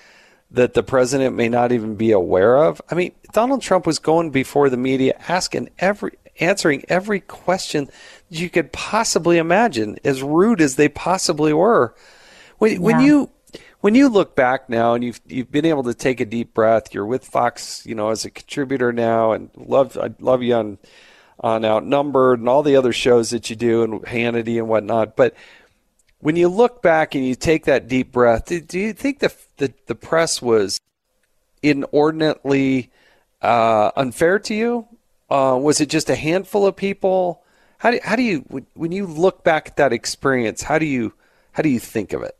[0.52, 2.82] that the president may not even be aware of.
[2.90, 7.90] I mean, Donald Trump was going before the media, asking every, answering every question
[8.30, 11.96] you could possibly imagine, as rude as they possibly were.
[12.58, 12.80] When, yeah.
[12.80, 13.30] when you
[13.82, 16.94] when you look back now and you've you've been able to take a deep breath,
[16.94, 20.78] you're with Fox, you know, as a contributor now, and love I love you on
[21.40, 25.16] on Outnumbered and all the other shows that you do and Hannity and whatnot.
[25.16, 25.34] But
[26.20, 29.34] when you look back and you take that deep breath, do, do you think the,
[29.58, 30.80] the the press was
[31.64, 32.92] inordinately
[33.42, 34.88] uh, unfair to you?
[35.30, 37.44] Uh, was it just a handful of people?
[37.80, 38.40] How do how do you
[38.74, 40.64] when you look back at that experience?
[40.64, 41.14] How do you
[41.54, 42.36] how do you think of it?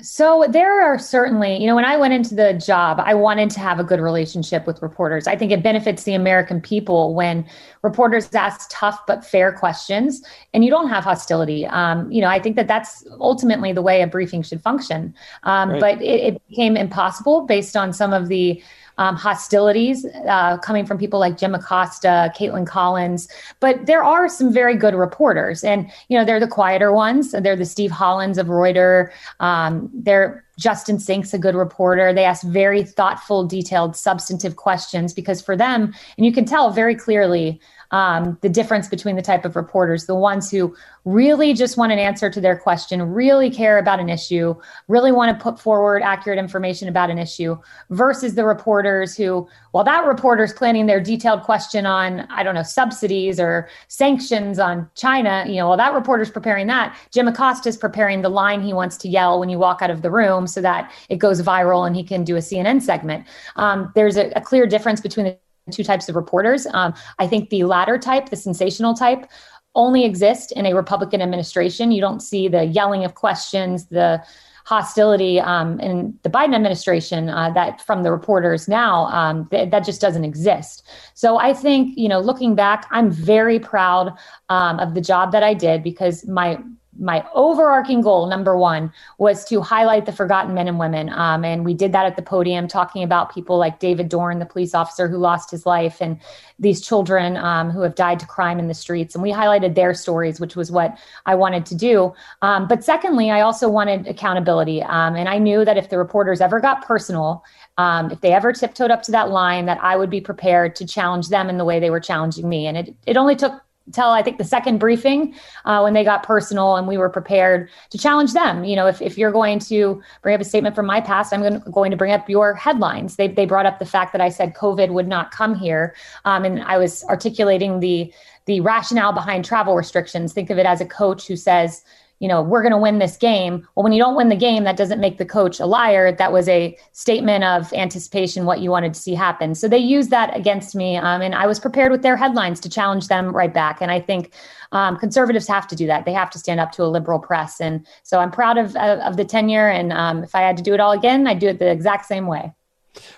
[0.00, 3.60] So there are certainly, you know, when I went into the job, I wanted to
[3.60, 5.26] have a good relationship with reporters.
[5.26, 7.46] I think it benefits the American people when
[7.82, 11.64] reporters ask tough but fair questions, and you don't have hostility.
[11.66, 15.14] Um, you know, I think that that's ultimately the way a briefing should function.
[15.44, 15.80] Um, right.
[15.80, 18.62] But it, it became impossible based on some of the
[18.98, 23.28] um, hostilities uh, coming from people like Jim Acosta, Kaitlan Collins.
[23.60, 27.32] But there are some very good reporters, and you know they're the quieter ones.
[27.32, 29.10] They're the Steve Hollands of Reuters.
[29.40, 32.12] Um, they're Justin Sink's a good reporter.
[32.12, 36.94] They ask very thoughtful, detailed, substantive questions because for them, and you can tell very
[36.94, 37.60] clearly
[37.94, 40.74] um, the difference between the type of reporters the ones who
[41.04, 44.52] really just want an answer to their question, really care about an issue,
[44.88, 47.56] really want to put forward accurate information about an issue,
[47.90, 52.64] versus the reporters who, well, that reporter's planning their detailed question on, I don't know,
[52.64, 56.98] subsidies or sanctions on China, you know, well, that reporter's preparing that.
[57.12, 60.02] Jim Acosta is preparing the line he wants to yell when you walk out of
[60.02, 63.24] the room so that it goes viral and he can do a CNN segment.
[63.54, 65.38] Um, there's a, a clear difference between the
[65.70, 66.66] two types of reporters.
[66.72, 69.30] Um, I think the latter type, the sensational type,
[69.74, 71.90] only exist in a Republican administration.
[71.90, 74.22] You don't see the yelling of questions, the
[74.64, 79.84] hostility um, in the Biden administration uh, that from the reporters now um, th- that
[79.84, 80.88] just doesn't exist.
[81.12, 84.14] So I think you know, looking back, I'm very proud
[84.48, 86.58] um, of the job that I did because my
[86.98, 91.08] my overarching goal number one was to highlight the forgotten men and women.
[91.10, 94.46] Um, and we did that at the podium talking about people like david dorn the
[94.46, 96.18] police officer who lost his life and
[96.58, 99.14] these children um, who have died to crime in the streets.
[99.14, 102.12] And we highlighted their stories which was what i wanted to do.
[102.42, 104.82] Um, but secondly i also wanted accountability.
[104.82, 107.44] Um, and i knew that if the reporters ever got personal
[107.76, 110.86] um, if they ever tiptoed up to that line that i would be prepared to
[110.86, 112.66] challenge them in the way they were challenging me.
[112.66, 115.34] And it, it only took Tell I think the second briefing
[115.66, 118.64] uh, when they got personal and we were prepared to challenge them.
[118.64, 121.42] You know, if, if you're going to bring up a statement from my past, I'm
[121.42, 123.16] going to, going to bring up your headlines.
[123.16, 125.94] They, they brought up the fact that I said COVID would not come here.
[126.24, 128.10] Um, and I was articulating the,
[128.46, 130.32] the rationale behind travel restrictions.
[130.32, 131.84] Think of it as a coach who says,
[132.20, 133.66] you know, we're going to win this game.
[133.74, 136.12] Well, when you don't win the game, that doesn't make the coach a liar.
[136.12, 139.54] That was a statement of anticipation, what you wanted to see happen.
[139.54, 140.96] So they used that against me.
[140.96, 143.82] Um, and I was prepared with their headlines to challenge them right back.
[143.82, 144.32] And I think
[144.72, 146.04] um, conservatives have to do that.
[146.04, 147.60] They have to stand up to a liberal press.
[147.60, 149.68] And so I'm proud of, of, of the tenure.
[149.68, 152.06] And um, if I had to do it all again, I'd do it the exact
[152.06, 152.52] same way.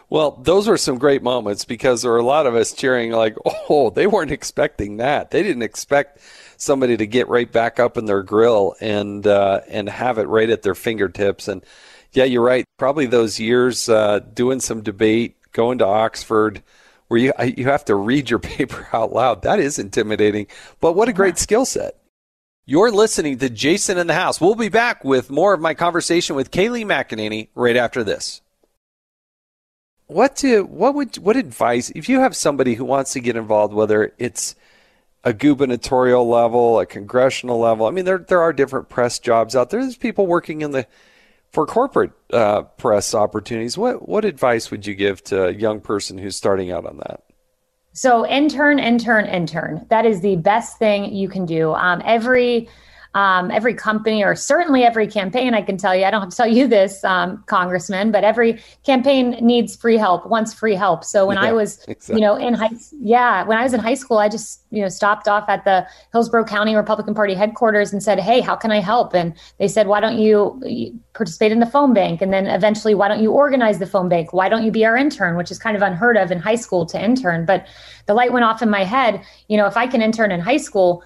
[0.08, 3.36] Well, those were some great moments because there were a lot of us cheering, like,
[3.68, 5.30] oh, they weren't expecting that.
[5.30, 6.20] They didn't expect
[6.60, 10.50] somebody to get right back up in their grill and uh, and have it right
[10.50, 11.48] at their fingertips.
[11.48, 11.64] And
[12.12, 12.64] yeah, you're right.
[12.78, 16.62] Probably those years uh, doing some debate, going to Oxford,
[17.08, 19.42] where you you have to read your paper out loud.
[19.42, 20.46] That is intimidating.
[20.80, 21.96] But what a great skill set.
[22.68, 24.40] You're listening to Jason in the House.
[24.40, 28.40] We'll be back with more of my conversation with Kayleigh McEnany right after this.
[30.08, 33.74] What do what would what advice if you have somebody who wants to get involved,
[33.74, 34.54] whether it's
[35.26, 37.86] a gubernatorial level, a congressional level.
[37.86, 39.80] I mean, there there are different press jobs out there.
[39.80, 40.86] There's people working in the
[41.50, 43.76] for corporate uh, press opportunities.
[43.76, 47.24] What what advice would you give to a young person who's starting out on that?
[47.92, 49.84] So intern, intern, intern.
[49.90, 51.72] That is the best thing you can do.
[51.72, 52.68] Um, every
[53.16, 56.36] um, every company or certainly every campaign, I can tell you, I don't have to
[56.36, 61.02] tell you this, um, Congressman, but every campaign needs free help, wants free help.
[61.02, 62.16] So when yeah, I was, exactly.
[62.16, 62.68] you know, in high,
[63.00, 65.86] yeah, when I was in high school, I just, you know, stopped off at the
[66.12, 69.14] Hillsborough County Republican Party headquarters and said, Hey, how can I help?
[69.14, 72.20] And they said, why don't you participate in the phone bank?
[72.20, 74.34] And then eventually, why don't you organize the phone bank?
[74.34, 76.84] Why don't you be our intern, which is kind of unheard of in high school
[76.84, 77.46] to intern.
[77.46, 77.66] But
[78.04, 79.22] the light went off in my head.
[79.48, 81.02] You know, if I can intern in high school,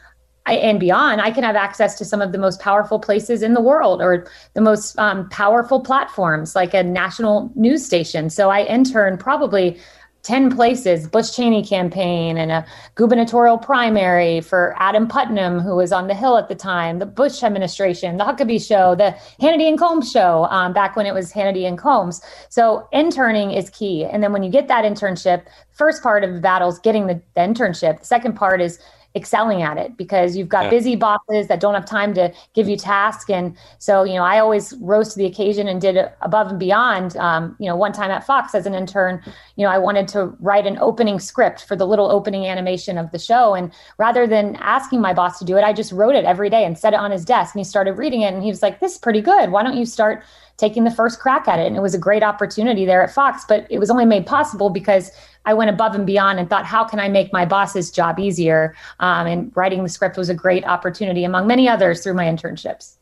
[0.46, 3.60] And beyond, I can have access to some of the most powerful places in the
[3.60, 8.30] world or the most um, powerful platforms like a national news station.
[8.30, 9.78] So I intern probably
[10.22, 16.08] 10 places bush cheney campaign and a gubernatorial primary for adam putnam who was on
[16.08, 20.10] the hill at the time the bush administration the huckabee show the hannity and Colmes
[20.10, 22.20] show um, back when it was hannity and Colmes.
[22.50, 26.40] so interning is key and then when you get that internship first part of the
[26.40, 28.78] battle is getting the, the internship the second part is
[29.16, 30.70] excelling at it because you've got yeah.
[30.70, 33.28] busy bosses that don't have time to give you tasks.
[33.28, 37.16] And so, you know, I always rose to the occasion and did above and beyond.
[37.16, 39.20] Um, you know, one time at Fox as an intern,
[39.56, 43.10] you know, I wanted to write an opening script for the little opening animation of
[43.10, 43.54] the show.
[43.54, 46.64] And rather than asking my boss to do it, I just wrote it every day
[46.64, 47.54] and set it on his desk.
[47.54, 49.50] And he started reading it and he was like, this is pretty good.
[49.50, 50.22] Why don't you start
[50.60, 51.66] taking the first crack at it?
[51.66, 54.70] And it was a great opportunity there at Fox, but it was only made possible
[54.70, 55.10] because
[55.46, 58.76] I went above and beyond and thought, how can I make my boss's job easier?
[59.00, 62.96] Um, and writing the script was a great opportunity, among many others, through my internships.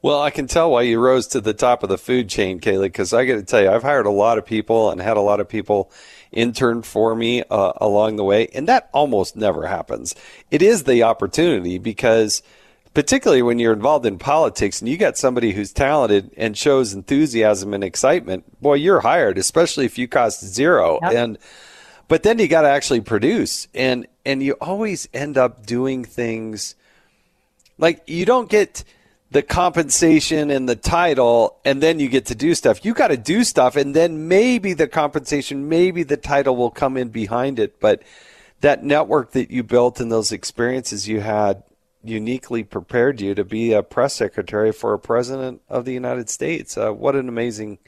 [0.00, 2.82] Well, I can tell why you rose to the top of the food chain, Kayleigh,
[2.82, 5.22] because I got to tell you, I've hired a lot of people and had a
[5.22, 5.90] lot of people
[6.30, 10.14] intern for me uh, along the way, and that almost never happens.
[10.50, 12.42] It is the opportunity because,
[12.98, 17.72] particularly when you're involved in politics and you got somebody who's talented and shows enthusiasm
[17.72, 20.98] and excitement, boy, you're hired, especially if you cost zero.
[21.02, 21.12] Yep.
[21.12, 21.38] And
[22.08, 26.74] but then you got to actually produce, and and you always end up doing things
[27.78, 28.82] like you don't get
[29.30, 32.84] the compensation and the title and then you get to do stuff.
[32.84, 36.96] You got to do stuff and then maybe the compensation, maybe the title will come
[36.96, 38.02] in behind it, but
[38.60, 41.62] that network that you built and those experiences you had
[42.08, 46.76] uniquely prepared you to be a press secretary for a president of the United States.
[46.76, 47.78] Uh, what an amazing,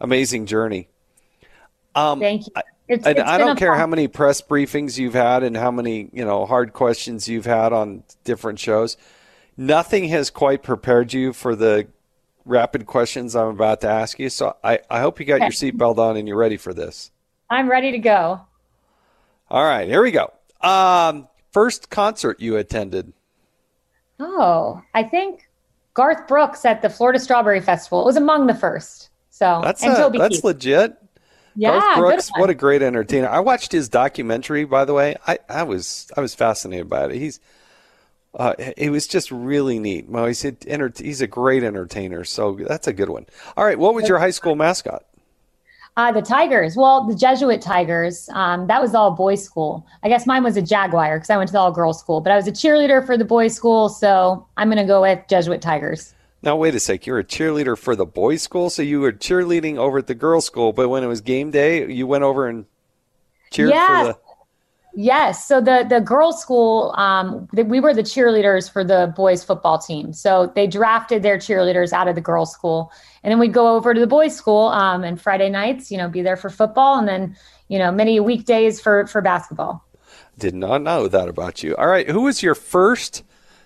[0.00, 0.88] amazing journey.
[1.94, 2.52] Um, Thank you.
[2.88, 3.78] It's, it's I don't care fun.
[3.78, 7.72] how many press briefings you've had and how many you know hard questions you've had
[7.72, 8.96] on different shows.
[9.56, 11.86] Nothing has quite prepared you for the
[12.44, 14.28] rapid questions I'm about to ask you.
[14.28, 17.12] So I, I hope you got your seatbelt on and you're ready for this.
[17.48, 18.40] I'm ready to go.
[19.50, 20.32] All right, here we go.
[20.60, 23.12] Um, first concert you attended?
[24.20, 25.48] Oh, I think
[25.94, 28.02] Garth Brooks at the Florida Strawberry Festival.
[28.02, 29.10] It was among the first.
[29.30, 30.96] So that's a, that's legit.
[31.56, 33.28] Yeah, Garth Brooks, what a great entertainer!
[33.28, 35.16] I watched his documentary, by the way.
[35.26, 37.12] I, I was I was fascinated by it.
[37.12, 37.40] He's
[38.34, 40.08] uh, it was just really neat.
[40.08, 40.54] Well, he's a,
[40.96, 43.26] he's a great entertainer, so that's a good one.
[43.56, 45.04] All right, what was your high school mascot?
[45.96, 46.76] Uh, the Tigers.
[46.76, 48.28] Well, the Jesuit Tigers.
[48.30, 49.86] Um, that was all boys' school.
[50.02, 52.20] I guess mine was a Jaguar because I went to the all girls school.
[52.20, 55.20] But I was a cheerleader for the boys' school, so I'm going to go with
[55.28, 56.14] Jesuit Tigers.
[56.42, 57.06] Now wait a sec.
[57.06, 60.46] You're a cheerleader for the boys' school, so you were cheerleading over at the girls'
[60.46, 62.64] school, but when it was game day, you went over and
[63.50, 64.06] cheered yes.
[64.06, 64.29] for the.
[64.94, 65.46] Yes.
[65.46, 69.78] So the the girls' school, um, the, we were the cheerleaders for the boys' football
[69.78, 70.12] team.
[70.12, 73.94] So they drafted their cheerleaders out of the girls' school, and then we'd go over
[73.94, 77.06] to the boys' school um, and Friday nights, you know, be there for football, and
[77.06, 77.36] then
[77.68, 79.84] you know many weekdays for for basketball.
[80.38, 81.76] Did not know that about you.
[81.76, 83.22] All right, who was your first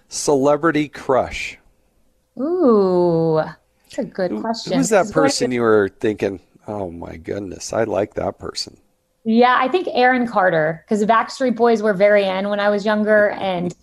[0.09, 1.59] celebrity crush?
[2.39, 3.41] Ooh,
[3.85, 4.75] that's a good question.
[4.75, 6.41] Who's that person you were thinking?
[6.66, 8.79] Oh my goodness, I like that person.
[9.25, 12.85] Yeah, I think Aaron Carter, because the Backstreet Boys were very in when I was
[12.85, 13.75] younger, and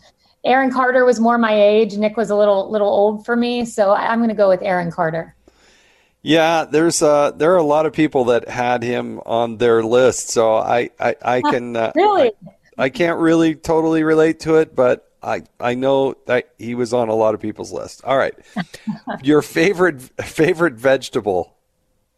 [0.46, 1.96] Aaron Carter was more my age.
[1.98, 4.62] Nick was a little little old for me, so I- I'm going to go with
[4.62, 5.36] Aaron Carter.
[6.24, 10.30] Yeah, there's uh there are a lot of people that had him on their list,
[10.30, 12.32] so I I, I can uh, Really?
[12.78, 17.10] I can't really totally relate to it, but I I know that he was on
[17.10, 18.04] a lot of people's list.
[18.04, 18.36] All right,
[19.24, 21.56] your favorite favorite vegetable?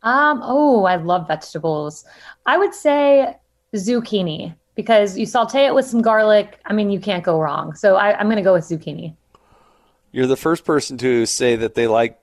[0.03, 0.41] Um.
[0.43, 2.05] Oh, I love vegetables.
[2.45, 3.35] I would say
[3.73, 6.59] zucchini because you saute it with some garlic.
[6.65, 7.73] I mean, you can't go wrong.
[7.75, 9.15] So I, I'm going to go with zucchini.
[10.11, 12.19] You're the first person to say that they like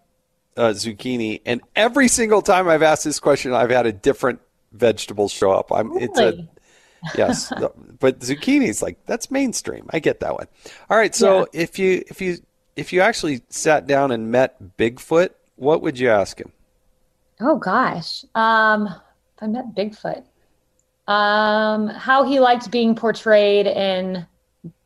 [0.56, 4.40] uh, zucchini, and every single time I've asked this question, I've had a different
[4.72, 5.72] vegetable show up.
[5.72, 6.46] I'm it's a
[7.16, 7.52] yes,
[7.98, 9.88] but zucchini's like that's mainstream.
[9.90, 10.46] I get that one.
[10.88, 12.38] All right, so if you if you
[12.76, 16.52] if you actually sat down and met Bigfoot, what would you ask him?
[17.40, 18.24] Oh gosh.
[18.34, 18.88] Um.
[19.36, 20.22] If I met Bigfoot,
[21.10, 24.26] um, how he liked being portrayed in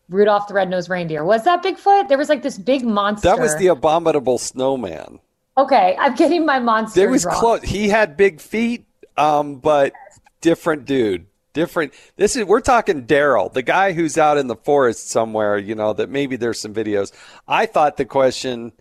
[0.08, 1.24] Rudolph the Red-Nosed Reindeer.
[1.24, 2.08] Was that Bigfoot?
[2.08, 3.28] There was like this big monster.
[3.28, 5.18] That was the abominable snowman.
[5.58, 7.34] Okay, I'm getting my monsters There was wrong.
[7.34, 7.62] close.
[7.62, 8.86] He had big feet,
[9.16, 9.92] um, but
[10.40, 11.26] different dude.
[11.52, 11.92] Different.
[12.16, 15.56] This is we're talking Daryl, the guy who's out in the forest somewhere.
[15.58, 17.12] You know that maybe there's some videos.
[17.46, 18.72] I thought the question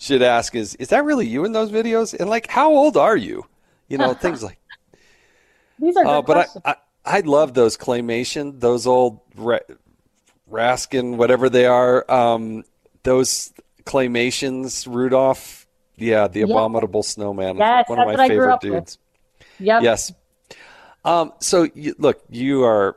[0.00, 2.18] should ask is, is that really you in those videos?
[2.18, 3.46] And like, how old are you?
[3.86, 4.58] You know, things like.
[5.78, 6.62] These are good Oh, but questions.
[6.64, 9.58] I, I I love those claymation, those old Ra-
[10.46, 12.10] Rankin, whatever they are.
[12.10, 12.64] Um,
[13.02, 13.52] those
[13.84, 15.66] claymations, Rudolph.
[15.96, 17.56] Yeah, the abominable snowman.
[17.58, 18.72] Yes, one of my what I grew favorite up with.
[18.72, 18.98] dudes.
[19.58, 19.82] yep.
[19.82, 20.12] Yes.
[21.04, 22.96] Um, so you, look, you are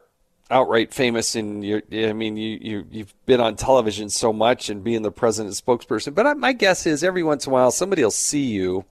[0.53, 4.83] outright famous, and you I mean, you you you've been on television so much and
[4.83, 6.13] being the president's spokesperson.
[6.15, 8.85] But I, my guess is every once in a while somebody will see you,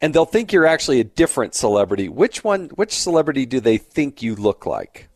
[0.00, 2.08] and they'll think you're actually a different celebrity.
[2.08, 2.70] Which one?
[2.70, 5.08] Which celebrity do they think you look like?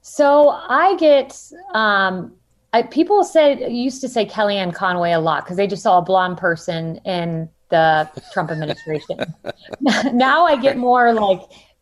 [0.00, 1.38] So I get
[1.74, 2.32] um
[2.72, 6.02] I, people said used to say Kellyanne Conway a lot because they just saw a
[6.02, 9.18] blonde person in the Trump administration.
[10.12, 11.40] now I get more like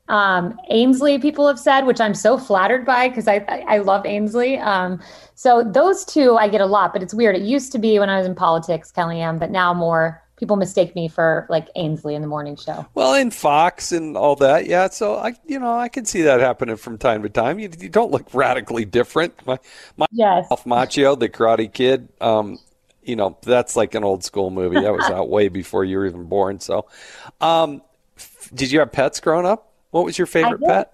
[0.08, 1.18] um, Ainsley.
[1.18, 3.36] People have said, which I'm so flattered by because I,
[3.66, 4.58] I love Ainsley.
[4.58, 5.00] Um,
[5.34, 7.36] so those two I get a lot, but it's weird.
[7.36, 10.94] It used to be when I was in politics, Kellyanne, but now more people mistake
[10.94, 12.86] me for like Ainsley in the morning show.
[12.94, 14.88] Well, in Fox and all that, yeah.
[14.88, 17.58] So I, you know, I can see that happening from time to time.
[17.58, 19.34] You, you don't look radically different.
[19.46, 19.58] My,
[19.96, 20.46] my Yes.
[20.50, 22.08] Ralph Macchio, the Karate Kid.
[22.20, 22.58] Um,
[23.02, 24.80] you know, that's like an old school movie.
[24.80, 26.60] That was out way before you were even born.
[26.60, 26.86] So,
[27.40, 27.82] um,
[28.16, 29.73] f- did you have pets growing up?
[29.94, 30.92] What was your favorite pet?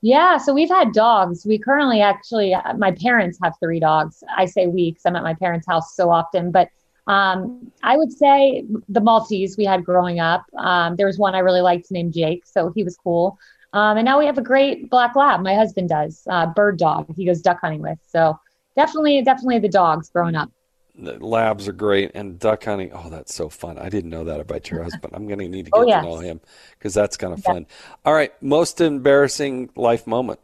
[0.00, 1.44] Yeah, so we've had dogs.
[1.44, 4.24] We currently actually, my parents have three dogs.
[4.34, 6.70] I say we because I'm at my parents' house so often, but
[7.06, 10.46] um, I would say the Maltese we had growing up.
[10.56, 13.38] Um, there was one I really liked named Jake, so he was cool.
[13.74, 15.42] Um, and now we have a great black lab.
[15.42, 17.14] My husband does uh, bird dog.
[17.14, 17.98] He goes duck hunting with.
[18.08, 18.40] So
[18.76, 20.50] definitely, definitely the dogs growing up.
[20.94, 22.90] The labs are great, and duck hunting.
[22.92, 23.78] Oh, that's so fun!
[23.78, 25.14] I didn't know that about your husband.
[25.14, 26.04] I'm going to need to oh, get Oh, yes.
[26.04, 26.40] to know him
[26.78, 27.66] because that's kind of fun.
[28.04, 30.38] All right, most embarrassing life moment.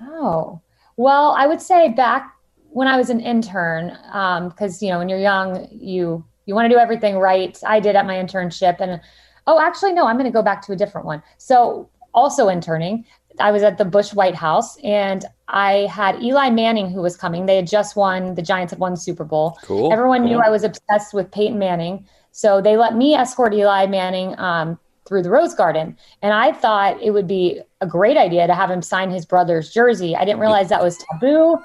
[0.00, 0.60] Oh,
[0.96, 2.34] well, I would say back
[2.70, 6.66] when I was an intern, um, because you know when you're young, you you want
[6.66, 7.58] to do everything right.
[7.66, 9.00] I did at my internship, and
[9.46, 11.22] oh, actually, no, I'm going to go back to a different one.
[11.36, 13.04] So, also interning,
[13.40, 17.46] I was at the Bush White House, and I had Eli Manning who was coming.
[17.46, 18.34] They had just won.
[18.34, 19.58] The Giants had won Super Bowl.
[19.62, 19.92] Cool.
[19.92, 24.38] Everyone knew I was obsessed with Peyton Manning, so they let me escort Eli Manning
[24.38, 25.96] um, through the Rose Garden.
[26.22, 29.72] And I thought it would be a great idea to have him sign his brother's
[29.72, 30.14] jersey.
[30.16, 31.58] I didn't realize that was taboo.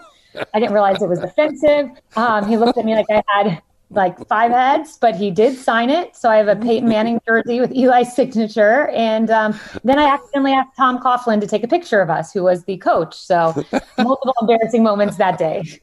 [0.54, 1.90] I didn't realize it was offensive.
[2.16, 5.90] Um, he looked at me like I had like five heads, but he did sign
[5.90, 6.16] it.
[6.16, 8.90] So I have a Peyton Manning jersey with Eli's signature.
[8.90, 12.44] And um, then I accidentally asked Tom Coughlin to take a picture of us, who
[12.44, 13.16] was the coach.
[13.16, 13.54] So
[13.98, 15.82] multiple embarrassing moments that day.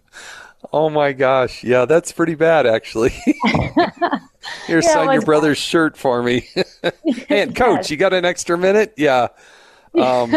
[0.72, 3.10] Oh my gosh, yeah, that's pretty bad actually.
[4.66, 6.48] Here, Yeah, sign your brother's shirt for me.
[7.28, 8.94] and coach, you got an extra minute?
[8.96, 9.28] Yeah.
[9.98, 10.34] Um,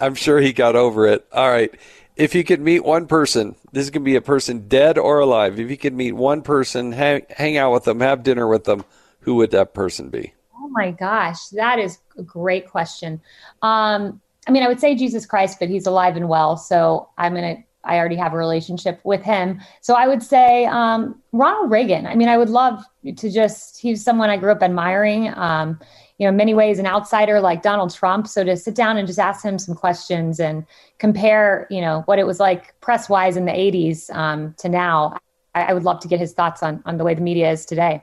[0.00, 1.26] I'm sure he got over it.
[1.32, 1.72] All right.
[2.18, 5.60] If you could meet one person, this can be a person dead or alive.
[5.60, 8.84] If you could meet one person, hang, hang out with them, have dinner with them,
[9.20, 10.34] who would that person be?
[10.56, 13.20] Oh my gosh, that is a great question.
[13.62, 16.56] Um, I mean, I would say Jesus Christ, but he's alive and well.
[16.56, 19.60] So I'm going to, I already have a relationship with him.
[19.80, 22.04] So I would say um, Ronald Reagan.
[22.04, 25.32] I mean, I would love to just, he's someone I grew up admiring.
[25.34, 25.78] Um,
[26.18, 28.26] you know, in many ways, an outsider like Donald Trump.
[28.26, 30.66] So to sit down and just ask him some questions and
[30.98, 35.16] compare, you know, what it was like press wise in the 80s um, to now,
[35.54, 37.64] I, I would love to get his thoughts on on the way the media is
[37.64, 38.02] today.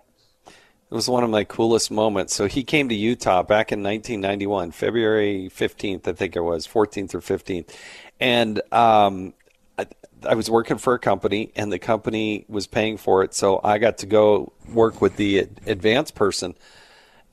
[0.92, 2.36] It was one of my coolest moments.
[2.36, 7.16] So he came to Utah back in 1991, February 15th, I think it was, 14th
[7.16, 7.76] or 15th.
[8.20, 9.34] And um,
[9.80, 9.88] I,
[10.24, 13.34] I, was working for a company, and the company was paying for it.
[13.34, 16.54] So I got to go work with the advanced person.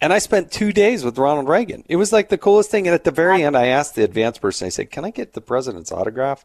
[0.03, 1.85] And I spent two days with Ronald Reagan.
[1.89, 2.87] It was like the coolest thing.
[2.87, 5.33] And at the very end, I asked the advance person, I said, Can I get
[5.33, 6.45] the president's autograph?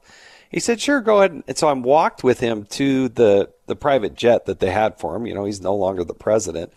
[0.49, 4.15] He said, "Sure, go ahead." And so I walked with him to the the private
[4.15, 5.25] jet that they had for him.
[5.25, 6.71] You know, he's no longer the president,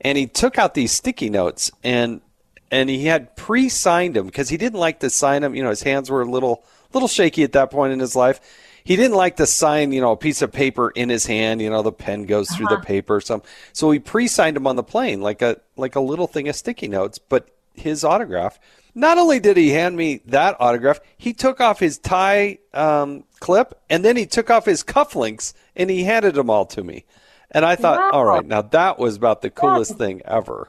[0.00, 2.22] and he took out these sticky notes and
[2.70, 5.54] and he had pre-signed them because he didn't like to sign them.
[5.54, 8.40] You know, his hands were a little little shaky at that point in his life.
[8.84, 11.60] He didn't like to sign, you know, a piece of paper in his hand.
[11.60, 12.76] You know, the pen goes through uh-huh.
[12.76, 13.16] the paper.
[13.16, 13.48] Or something.
[13.72, 16.88] So he pre-signed them on the plane, like a like a little thing of sticky
[16.88, 18.58] notes, but his autograph
[18.94, 23.80] not only did he hand me that autograph, he took off his tie um, clip
[23.88, 27.04] and then he took off his cufflinks and he handed them all to me.
[27.50, 28.10] And I thought, wow.
[28.12, 30.68] all right, now that was about the coolest thing ever.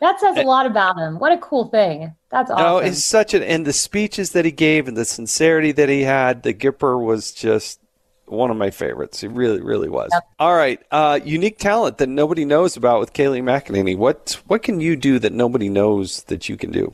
[0.00, 1.18] That says a lot about him.
[1.18, 2.14] What a cool thing.
[2.30, 2.64] That's awesome.
[2.64, 6.02] No, it's such an and the speeches that he gave and the sincerity that he
[6.02, 7.80] had, the Gipper was just
[8.24, 9.20] one of my favorites.
[9.20, 10.08] He really, really was.
[10.12, 10.22] Yep.
[10.38, 13.96] All right, uh, unique talent that nobody knows about with Kayleigh McEnany.
[13.96, 16.92] What what can you do that nobody knows that you can do?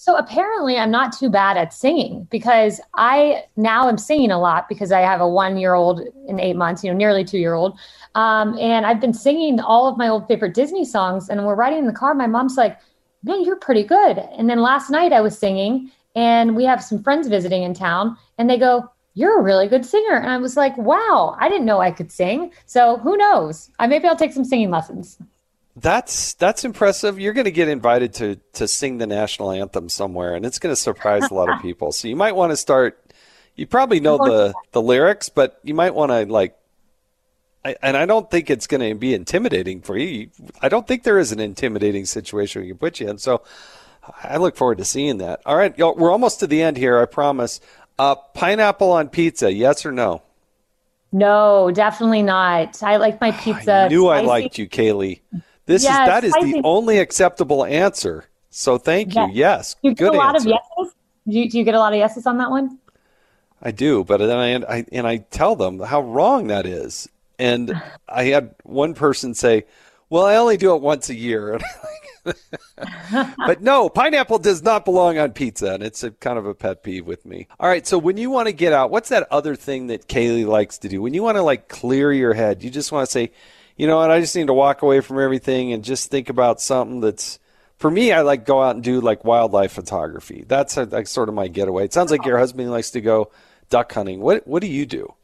[0.00, 4.68] So apparently, I'm not too bad at singing because I now am singing a lot
[4.68, 7.54] because I have a one year old in eight months, you know, nearly two year
[7.54, 7.76] old.
[8.14, 11.28] Um, and I've been singing all of my old favorite Disney songs.
[11.28, 12.14] And we're riding in the car.
[12.14, 12.78] My mom's like,
[13.24, 14.18] man, you're pretty good.
[14.18, 18.16] And then last night I was singing and we have some friends visiting in town
[18.38, 20.14] and they go, you're a really good singer.
[20.14, 22.52] And I was like, wow, I didn't know I could sing.
[22.66, 23.68] So who knows?
[23.80, 25.18] I maybe I'll take some singing lessons.
[25.80, 27.20] That's that's impressive.
[27.20, 30.72] You're going to get invited to to sing the national anthem somewhere, and it's going
[30.72, 31.92] to surprise a lot of people.
[31.92, 33.00] So you might want to start.
[33.54, 36.56] You probably know the the lyrics, but you might want to like.
[37.64, 40.30] I, and I don't think it's going to be intimidating for you.
[40.62, 43.18] I don't think there is an intimidating situation we can put you in.
[43.18, 43.42] So
[44.22, 45.40] I look forward to seeing that.
[45.44, 46.98] All right, y'all, we're almost to the end here.
[46.98, 47.60] I promise.
[47.98, 50.22] Uh, pineapple on pizza, yes or no?
[51.10, 52.80] No, definitely not.
[52.82, 53.72] I like my pizza.
[53.72, 54.24] I knew spicy.
[54.24, 55.20] I liked you, Kayleigh.
[55.68, 58.24] This yes, is that is the only acceptable answer.
[58.48, 59.28] So thank you.
[59.30, 59.76] Yes, yes.
[59.82, 60.48] you get a lot answer.
[60.48, 60.94] of yeses.
[61.28, 62.78] Do you, do you, get a lot of yeses on that one?
[63.60, 67.06] I do, but then I, I and I tell them how wrong that is.
[67.38, 69.66] And I had one person say,
[70.08, 71.60] "Well, I only do it once a year."
[73.46, 76.82] but no, pineapple does not belong on pizza, and it's a kind of a pet
[76.82, 77.46] peeve with me.
[77.60, 80.46] All right, so when you want to get out, what's that other thing that Kayleigh
[80.46, 81.02] likes to do?
[81.02, 83.32] When you want to like clear your head, you just want to say,
[83.78, 84.10] you know what?
[84.10, 87.38] I just need to walk away from everything and just think about something that's.
[87.78, 90.44] For me, I like go out and do like wildlife photography.
[90.48, 91.84] That's a, like sort of my getaway.
[91.84, 93.30] It sounds like your husband likes to go
[93.70, 94.20] duck hunting.
[94.20, 95.14] What what do you do?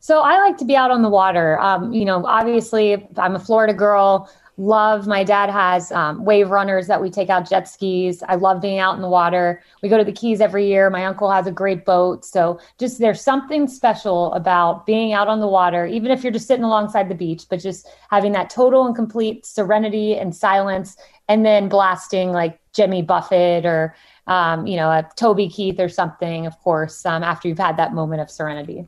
[0.00, 1.58] So I like to be out on the water.
[1.60, 6.86] Um, you know, obviously, I'm a Florida girl love my dad has um, wave runners
[6.86, 8.22] that we take out jet skis.
[8.28, 9.62] I love being out in the water.
[9.82, 10.90] We go to the keys every year.
[10.90, 12.24] My uncle has a great boat.
[12.24, 16.46] So just there's something special about being out on the water even if you're just
[16.46, 20.96] sitting alongside the beach but just having that total and complete serenity and silence
[21.28, 23.94] and then blasting like jimmy buffett or
[24.26, 27.92] um, you know a toby keith or something of course um, after you've had that
[27.92, 28.86] moment of serenity.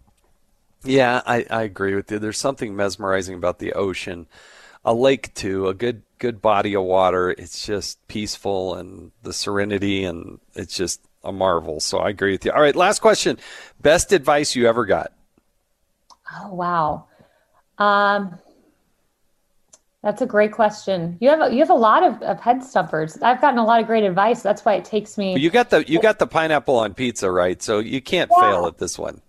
[0.84, 2.18] Yeah I, I agree with you.
[2.18, 4.26] There's something mesmerizing about the ocean
[4.86, 7.30] a lake too, a good good body of water.
[7.30, 11.80] It's just peaceful and the serenity and it's just a marvel.
[11.80, 12.52] So I agree with you.
[12.52, 13.36] All right, last question.
[13.82, 15.12] Best advice you ever got?
[16.40, 17.06] Oh wow.
[17.76, 18.38] Um
[20.02, 21.18] that's a great question.
[21.20, 23.20] You have a, you have a lot of, of head stumpers.
[23.22, 24.40] I've gotten a lot of great advice.
[24.40, 25.36] That's why it takes me.
[25.36, 27.60] You got the you got the pineapple on pizza, right?
[27.60, 28.52] So you can't yeah.
[28.52, 29.20] fail at this one.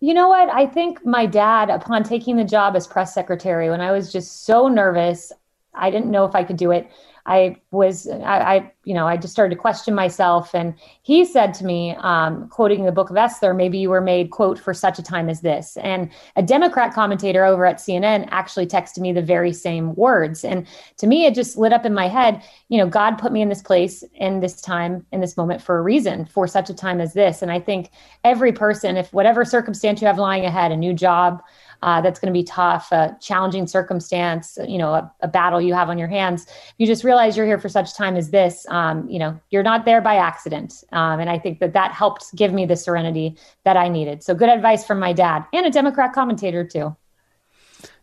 [0.00, 0.48] You know what?
[0.48, 4.44] I think my dad, upon taking the job as press secretary, when I was just
[4.44, 5.30] so nervous,
[5.74, 6.90] I didn't know if I could do it.
[7.30, 10.52] I was, I, I, you know, I just started to question myself.
[10.52, 14.32] And he said to me, um, quoting the book of Esther, maybe you were made,
[14.32, 15.76] quote, for such a time as this.
[15.76, 20.44] And a Democrat commentator over at CNN actually texted me the very same words.
[20.44, 20.66] And
[20.96, 23.48] to me, it just lit up in my head, you know, God put me in
[23.48, 27.00] this place in this time, in this moment for a reason, for such a time
[27.00, 27.42] as this.
[27.42, 27.90] And I think
[28.24, 31.40] every person, if whatever circumstance you have lying ahead, a new job,
[31.82, 35.72] uh, that's going to be tough, a challenging circumstance, you know, a, a, battle you
[35.72, 36.46] have on your hands.
[36.78, 38.66] You just realize you're here for such time as this.
[38.68, 40.84] Um, you know, you're not there by accident.
[40.92, 44.22] Um, and I think that that helped give me the serenity that I needed.
[44.22, 46.94] So good advice from my dad and a Democrat commentator too.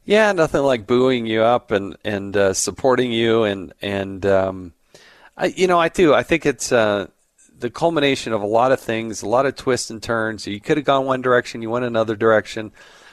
[0.05, 4.73] Yeah, nothing like booing you up and and uh, supporting you and and um,
[5.36, 7.07] I, you know I do I think it's uh,
[7.59, 10.47] the culmination of a lot of things, a lot of twists and turns.
[10.47, 12.71] You could have gone one direction, you went another direction,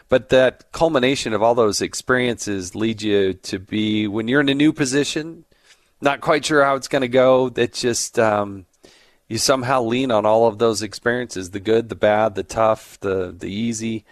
[0.08, 4.54] but that culmination of all those experiences leads you to be when you're in a
[4.54, 5.44] new position,
[6.00, 7.48] not quite sure how it's going to go.
[7.48, 8.66] That just um,
[9.28, 13.34] you somehow lean on all of those experiences the good, the bad, the tough, the,
[13.36, 14.04] the easy.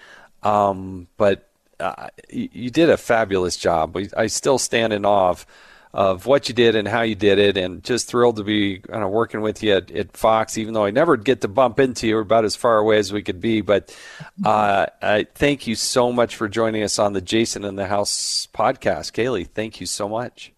[0.43, 3.97] Um, but uh, you, you, did a fabulous job.
[4.17, 5.47] I still stand in awe of,
[5.95, 9.05] of what you did and how you did it, and just thrilled to be kind
[9.05, 12.07] of working with you at, at, Fox, even though I never get to bump into
[12.07, 12.15] you.
[12.15, 13.61] We're about as far away as we could be.
[13.61, 13.97] But
[14.45, 18.49] uh, I thank you so much for joining us on the Jason in the House
[18.55, 19.13] podcast.
[19.13, 20.53] Kayleigh, thank you so much.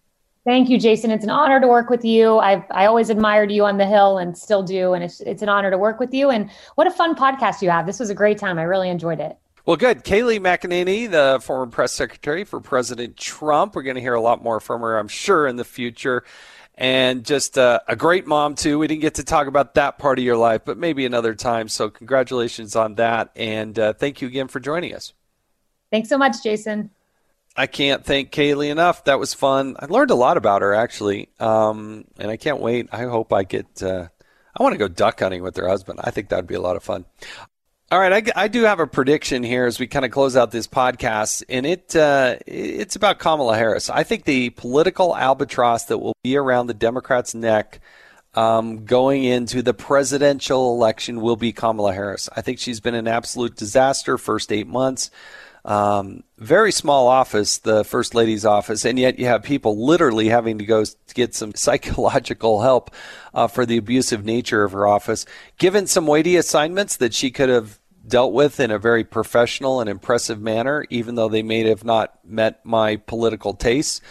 [0.45, 1.09] Thank you, Jason.
[1.09, 2.37] It's an honor to work with you.
[2.37, 5.49] I've I always admired you on the Hill and still do, and it's it's an
[5.49, 6.29] honor to work with you.
[6.29, 7.87] And what a fun podcast you have.
[7.87, 8.59] This was a great time.
[8.59, 9.37] I really enjoyed it.
[9.65, 10.03] Well, good.
[10.03, 13.73] Kayleigh McEnany, the former press secretary for President Trump.
[13.73, 16.23] We're going to hear a lot more from her, I'm sure, in the future.
[16.75, 18.77] And just uh, a great mom, too.
[18.77, 21.67] We didn't get to talk about that part of your life, but maybe another time.
[21.67, 23.31] So, congratulations on that.
[23.35, 25.13] And uh, thank you again for joining us.
[25.89, 26.91] Thanks so much, Jason.
[27.55, 29.05] I can't thank Kayleigh enough.
[29.05, 29.77] That was fun.
[29.79, 32.89] I learned a lot about her actually, um, and I can't wait.
[32.91, 33.81] I hope I get.
[33.81, 34.09] Uh,
[34.55, 36.01] I want to go duck hunting with her husband.
[36.03, 37.05] I think that'd be a lot of fun.
[37.91, 40.49] All right, I, I do have a prediction here as we kind of close out
[40.49, 43.91] this podcast, and it uh, it's about Kamala Harris.
[43.91, 47.79] I think the political albatross that will be around the Democrats' neck
[48.33, 52.27] um, going into the presidential election will be Kamala Harris.
[52.35, 55.11] I think she's been an absolute disaster first eight months.
[55.65, 60.59] Um, very small office, the First Lady's office, and yet you have people literally having
[60.59, 60.83] to go
[61.15, 62.91] get some psychological help
[63.33, 65.25] uh, for the abusive nature of her office.
[65.57, 69.89] Given some weighty assignments that she could have dealt with in a very professional and
[69.89, 74.01] impressive manner, even though they may have not met my political tastes.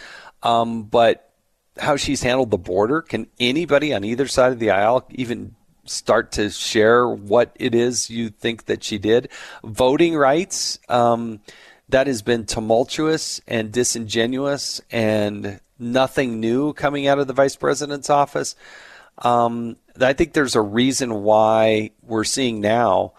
[0.43, 1.31] Um, but
[1.77, 5.55] how she's handled the border, can anybody on either side of the aisle even
[5.85, 9.29] start to share what it is you think that she did.
[9.63, 11.39] Voting rights, um,
[11.89, 18.09] that has been tumultuous and disingenuous and nothing new coming out of the vice president's
[18.09, 18.55] office.
[19.19, 23.13] Um, I think there's a reason why we're seeing now.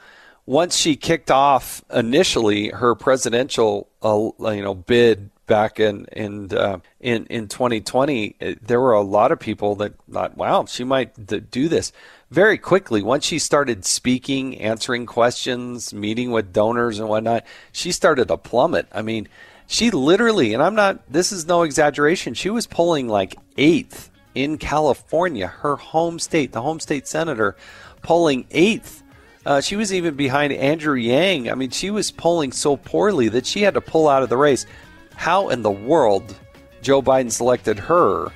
[0.45, 6.79] Once she kicked off initially her presidential, uh, you know, bid back in in uh,
[7.01, 11.69] in in 2020, there were a lot of people that thought, "Wow, she might do
[11.69, 11.93] this."
[12.31, 18.29] Very quickly, once she started speaking, answering questions, meeting with donors and whatnot, she started
[18.29, 18.89] to plummet.
[18.93, 19.29] I mean,
[19.67, 24.59] she literally, and I'm not, this is no exaggeration, she was polling like eighth in
[24.59, 27.57] California, her home state, the home state senator,
[28.03, 29.03] polling eighth.
[29.45, 31.51] Uh, she was even behind Andrew Yang.
[31.51, 34.37] I mean, she was polling so poorly that she had to pull out of the
[34.37, 34.67] race.
[35.15, 36.37] How in the world
[36.83, 38.31] Joe Biden selected her,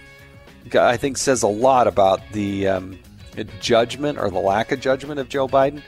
[0.73, 2.99] I think, says a lot about the um,
[3.61, 5.83] judgment or the lack of judgment of Joe Biden.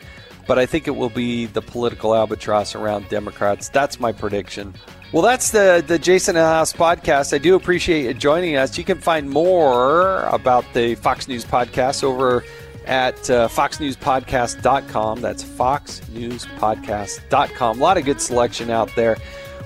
[0.46, 3.68] But I think it will be the political albatross around Democrats.
[3.68, 4.74] That's my prediction.
[5.12, 7.34] Well, that's the, the Jason House podcast.
[7.34, 8.78] I do appreciate you joining us.
[8.78, 12.42] You can find more about the Fox News podcast over
[12.86, 15.20] at uh, foxnewspodcast.com.
[15.20, 17.78] That's foxnewspodcast.com.
[17.78, 19.16] A lot of good selection out there.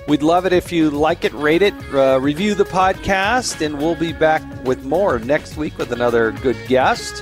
[0.07, 3.95] We'd love it if you like it, rate it, uh, review the podcast, and we'll
[3.95, 7.21] be back with more next week with another good guest.